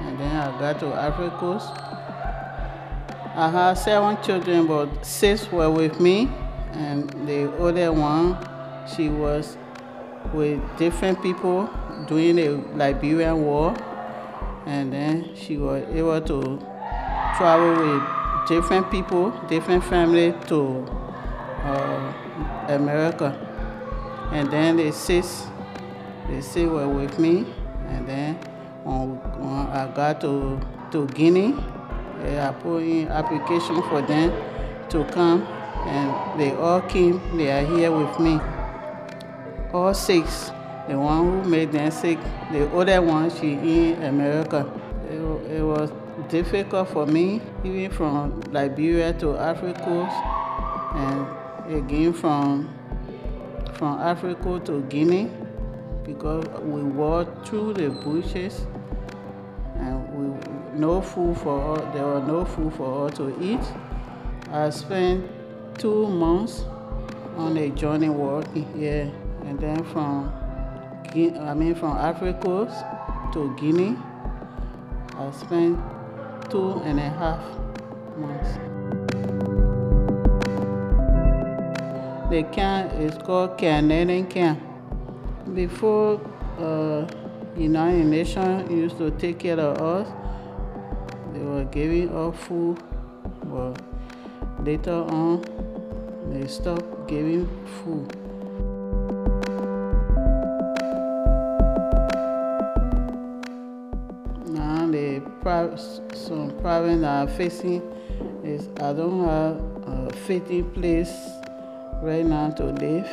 and 0.02 0.18
then 0.18 0.36
I 0.36 0.58
got 0.58 0.80
to 0.80 0.86
Africa. 0.94 1.36
Coast. 1.38 1.68
I 3.36 3.48
had 3.48 3.74
seven 3.74 4.22
children, 4.22 4.66
but 4.66 5.06
six 5.06 5.50
were 5.50 5.70
with 5.70 6.00
me, 6.00 6.28
and 6.72 7.08
the 7.26 7.50
other 7.62 7.92
one, 7.92 8.36
she 8.94 9.08
was 9.08 9.56
with 10.34 10.60
different 10.76 11.22
people 11.22 11.70
during 12.06 12.36
the 12.36 12.48
Liberian 12.74 13.42
War, 13.42 13.74
and 14.66 14.92
then 14.92 15.30
she 15.34 15.56
was 15.56 15.84
able 15.94 16.20
to 16.20 16.69
travel 17.40 17.72
with 17.72 18.02
different 18.46 18.90
people, 18.90 19.30
different 19.48 19.82
family 19.82 20.34
to 20.46 20.84
uh, 21.64 22.12
America, 22.68 23.32
and 24.30 24.50
then 24.50 24.76
they 24.76 24.90
six 24.90 25.46
they 26.28 26.66
were 26.66 26.86
with 26.86 27.18
me, 27.18 27.46
and 27.88 28.06
then 28.06 28.38
I 28.86 29.90
got 29.94 30.20
to, 30.20 30.60
to 30.92 31.06
Guinea, 31.08 31.54
I 32.22 32.52
put 32.60 32.82
in 32.82 33.08
application 33.08 33.80
for 33.88 34.02
them 34.02 34.30
to 34.90 35.04
come, 35.06 35.42
and 35.86 36.38
they 36.38 36.52
all 36.52 36.82
came. 36.82 37.20
They 37.38 37.50
are 37.50 37.64
here 37.64 37.90
with 37.90 38.20
me. 38.20 38.38
All 39.72 39.94
six. 39.94 40.52
The 40.88 40.98
one 40.98 41.42
who 41.42 41.48
made 41.48 41.72
them 41.72 41.90
sick, 41.90 42.18
the 42.52 42.70
other 42.74 43.00
one, 43.00 43.30
she 43.30 43.52
in 43.54 44.02
America. 44.02 44.70
It, 45.08 45.20
it 45.56 45.62
was 45.62 45.90
difficult 46.30 46.88
for 46.88 47.06
me, 47.06 47.40
even 47.64 47.90
from 47.90 48.40
Liberia 48.52 49.12
to 49.14 49.36
Africa, 49.36 50.08
and 50.94 51.74
again 51.74 52.12
from 52.12 52.68
from 53.74 53.98
Africa 54.00 54.60
to 54.66 54.82
Guinea 54.82 55.30
because 56.04 56.46
we 56.60 56.82
walked 56.82 57.48
through 57.48 57.74
the 57.74 57.88
bushes 57.90 58.66
and 59.76 59.96
we 60.12 60.78
no 60.78 61.00
food 61.00 61.36
for 61.38 61.60
all, 61.60 61.92
there 61.92 62.04
was 62.06 62.26
no 62.26 62.44
food 62.44 62.72
for 62.74 63.06
us 63.08 63.16
to 63.16 63.34
eat. 63.42 63.60
I 64.50 64.70
spent 64.70 65.28
two 65.78 66.08
months 66.08 66.64
on 67.36 67.56
a 67.56 67.70
journey 67.70 68.08
walking 68.08 68.66
here 68.74 69.10
and 69.46 69.58
then 69.58 69.82
from 69.84 70.32
I 71.14 71.54
mean 71.54 71.74
from 71.74 71.96
Africa 71.96 72.68
to 73.32 73.56
Guinea 73.58 73.96
I 75.16 75.30
spent 75.32 75.78
two 76.50 76.82
and 76.84 76.98
a 76.98 77.10
half 77.10 77.42
months. 78.16 78.58
The 82.30 82.42
camp 82.52 82.92
is 82.94 83.16
called 83.22 83.58
Canadian 83.58 84.26
Camp 84.26 84.60
before 85.54 86.20
uh, 86.58 87.06
United 87.56 88.06
Nations 88.06 88.70
used 88.70 88.98
to 88.98 89.10
take 89.12 89.38
care 89.38 89.58
of 89.58 89.78
us, 89.80 90.08
they 91.32 91.40
were 91.40 91.64
giving 91.64 92.08
us 92.14 92.36
food, 92.36 92.78
but 93.44 93.74
later 94.64 94.92
on 94.92 95.42
they 96.32 96.46
stopped 96.46 97.08
giving 97.08 97.48
food. 97.82 98.19
Some 106.14 106.56
I'm 107.04 107.28
facing 107.28 107.82
is 108.44 108.68
I 108.80 108.92
don't 108.92 109.24
have 109.24 109.56
a 109.86 110.12
fitting 110.26 110.70
place 110.70 111.12
right 112.02 112.24
now 112.24 112.50
to 112.50 112.64
live 112.64 113.08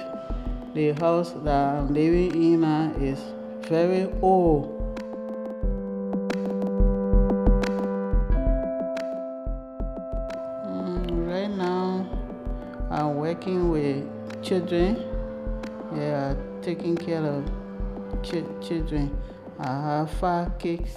the 0.78 0.92
house 0.92 1.32
that 1.44 1.76
I'm 1.76 1.92
living 1.92 2.32
in 2.36 2.62
now 2.62 2.92
is 3.02 3.20
very 3.68 4.08
old. 4.22 4.78
Mm, 10.68 11.28
right 11.28 11.50
now, 11.50 12.08
I'm 12.92 13.16
working 13.16 13.72
with 13.72 14.06
children. 14.44 15.04
Yeah, 15.96 16.36
taking 16.62 16.96
care 16.96 17.26
of 17.26 17.44
ch 18.22 18.46
children. 18.62 19.18
I 19.58 19.82
have 19.82 20.12
five 20.12 20.60
kids 20.60 20.94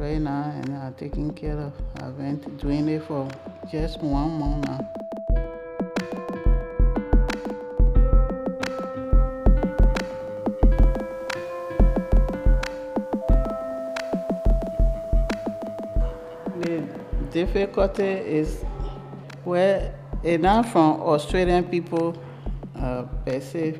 right 0.00 0.18
now, 0.18 0.50
and 0.56 0.74
I'm 0.74 0.94
taking 0.94 1.30
care 1.34 1.58
of. 1.58 1.74
I've 2.02 2.16
been 2.16 2.38
doing 2.56 2.88
it 2.88 3.02
for 3.04 3.28
just 3.70 4.00
one 4.00 4.30
month 4.40 4.66
now. 4.66 4.80
The 16.60 16.82
difficulty 17.30 18.04
is 18.04 18.64
where 19.44 19.94
enough 20.24 20.72
from 20.72 21.02
Australian 21.02 21.64
people 21.64 22.16
uh, 22.74 23.02
per 23.26 23.40
se. 23.40 23.78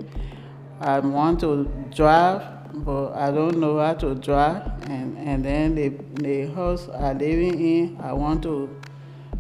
I 0.81 0.99
want 0.99 1.41
to 1.41 1.65
drive, 1.95 2.43
but 2.85 3.13
I 3.13 3.31
don't 3.31 3.59
know 3.59 3.79
how 3.79 3.95
to 3.95 4.15
drive. 4.15 4.67
And, 4.89 5.17
and 5.19 5.45
then 5.45 5.75
the, 5.75 5.93
the 6.23 6.47
house 6.55 6.89
I 6.89 7.13
living 7.13 7.61
in, 7.61 7.99
I 8.01 8.13
want 8.13 8.43
to, 8.45 8.69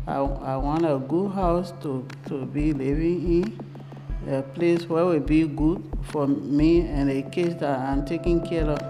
I, 0.07 0.16
I 0.16 0.57
want 0.57 0.85
a 0.85 0.99
good 0.99 1.33
house 1.33 1.73
to, 1.83 2.07
to 2.29 2.47
be 2.47 2.73
living 2.73 3.43
in, 3.43 4.35
a 4.35 4.43
place 4.43 4.88
where 4.88 5.05
will 5.05 5.21
be 5.21 5.47
good 5.47 5.83
for 6.05 6.27
me 6.27 6.83
and 6.83 7.09
the 7.11 7.23
kids 7.31 7.57
that 7.61 7.79
I'm 7.79 8.05
taking 8.05 8.47
care 8.47 8.64
of. 8.64 8.89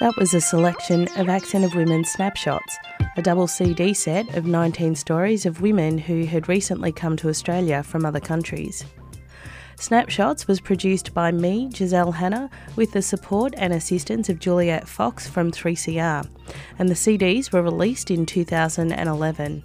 That 0.00 0.16
was 0.16 0.32
a 0.32 0.40
selection 0.40 1.08
of 1.16 1.28
Accent 1.28 1.64
of 1.64 1.74
Women 1.74 2.04
snapshots, 2.04 2.78
a 3.16 3.22
double 3.22 3.48
CD 3.48 3.92
set 3.92 4.32
of 4.36 4.46
19 4.46 4.94
stories 4.94 5.44
of 5.44 5.60
women 5.60 5.98
who 5.98 6.24
had 6.24 6.48
recently 6.48 6.92
come 6.92 7.16
to 7.16 7.28
Australia 7.28 7.82
from 7.82 8.06
other 8.06 8.20
countries. 8.20 8.84
Snapshots 9.74 10.46
was 10.46 10.60
produced 10.60 11.12
by 11.14 11.32
me, 11.32 11.68
Giselle 11.74 12.12
Hanna, 12.12 12.48
with 12.76 12.92
the 12.92 13.02
support 13.02 13.54
and 13.56 13.72
assistance 13.72 14.28
of 14.28 14.38
Juliet 14.38 14.86
Fox 14.86 15.26
from 15.26 15.50
3CR, 15.50 16.28
and 16.78 16.88
the 16.88 16.94
CDs 16.94 17.52
were 17.52 17.62
released 17.62 18.08
in 18.08 18.24
2011. 18.24 19.64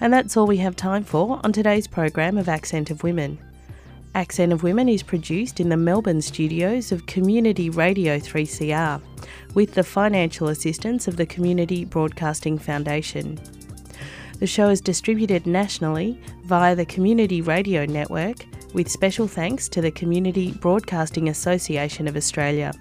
And 0.00 0.12
that's 0.12 0.36
all 0.36 0.48
we 0.48 0.56
have 0.56 0.74
time 0.74 1.04
for 1.04 1.38
on 1.44 1.52
today's 1.52 1.86
program 1.86 2.38
of 2.38 2.48
Accent 2.48 2.90
of 2.90 3.04
Women. 3.04 3.38
Accent 4.18 4.52
of 4.52 4.64
Women 4.64 4.88
is 4.88 5.04
produced 5.04 5.60
in 5.60 5.68
the 5.68 5.76
Melbourne 5.76 6.20
studios 6.20 6.90
of 6.90 7.06
Community 7.06 7.70
Radio 7.70 8.18
3CR 8.18 9.00
with 9.54 9.74
the 9.74 9.84
financial 9.84 10.48
assistance 10.48 11.06
of 11.06 11.16
the 11.16 11.24
Community 11.24 11.84
Broadcasting 11.84 12.58
Foundation. 12.58 13.38
The 14.40 14.46
show 14.48 14.70
is 14.70 14.80
distributed 14.80 15.46
nationally 15.46 16.20
via 16.42 16.74
the 16.74 16.84
Community 16.84 17.42
Radio 17.42 17.86
Network 17.86 18.44
with 18.74 18.90
special 18.90 19.28
thanks 19.28 19.68
to 19.68 19.80
the 19.80 19.92
Community 19.92 20.50
Broadcasting 20.50 21.28
Association 21.28 22.08
of 22.08 22.16
Australia. 22.16 22.72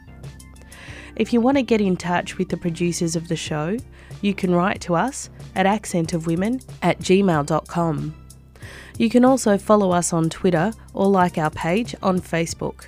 If 1.17 1.33
you 1.33 1.39
want 1.39 1.57
to 1.57 1.63
get 1.63 1.81
in 1.81 1.97
touch 1.97 2.39
with 2.39 2.49
the 2.49 2.57
producers 2.57 3.15
of 3.15 3.27
the 3.27 3.35
show, 3.35 3.77
you 4.21 4.33
can 4.33 4.55
write 4.55 4.81
to 4.81 4.95
us 4.95 5.29
at 5.53 5.67
accentofwomen 5.67 6.67
at 6.81 6.97
gmail.com. 6.97 8.26
You 8.97 9.09
can 9.09 9.23
also 9.23 9.57
follow 9.57 9.91
us 9.91 10.11
on 10.11 10.29
Twitter 10.29 10.73
or 10.93 11.07
like 11.07 11.37
our 11.37 11.51
page 11.51 11.95
on 12.01 12.19
Facebook. 12.19 12.87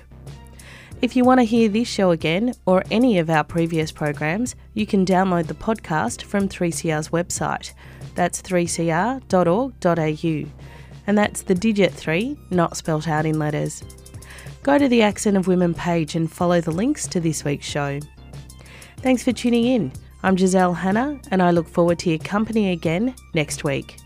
If 1.00 1.16
you 1.16 1.24
want 1.24 1.40
to 1.40 1.44
hear 1.44 1.68
this 1.68 1.88
show 1.88 2.10
again 2.10 2.54
or 2.66 2.82
any 2.90 3.18
of 3.18 3.30
our 3.30 3.44
previous 3.44 3.90
programs, 3.90 4.54
you 4.74 4.86
can 4.86 5.06
download 5.06 5.46
the 5.46 5.54
podcast 5.54 6.22
from 6.22 6.48
3CR's 6.48 7.08
website. 7.08 7.72
That's 8.14 8.42
3cr.org.au. 8.42 9.24
And 11.06 11.16
that's 11.16 11.42
the 11.42 11.54
digit 11.54 11.92
3, 11.92 12.36
not 12.50 12.76
spelt 12.76 13.08
out 13.08 13.24
in 13.24 13.38
letters. 13.38 13.82
Go 14.62 14.76
to 14.76 14.88
the 14.88 15.00
Accent 15.00 15.38
of 15.38 15.46
Women 15.46 15.72
page 15.72 16.16
and 16.16 16.30
follow 16.30 16.60
the 16.60 16.70
links 16.70 17.06
to 17.08 17.20
this 17.20 17.44
week's 17.44 17.66
show. 17.66 17.98
Thanks 18.98 19.22
for 19.22 19.32
tuning 19.32 19.64
in. 19.64 19.92
I'm 20.22 20.36
Giselle 20.36 20.74
Hanna, 20.74 21.18
and 21.30 21.42
I 21.42 21.50
look 21.50 21.66
forward 21.66 21.98
to 22.00 22.10
your 22.10 22.18
company 22.18 22.72
again 22.72 23.14
next 23.32 23.64
week. 23.64 23.96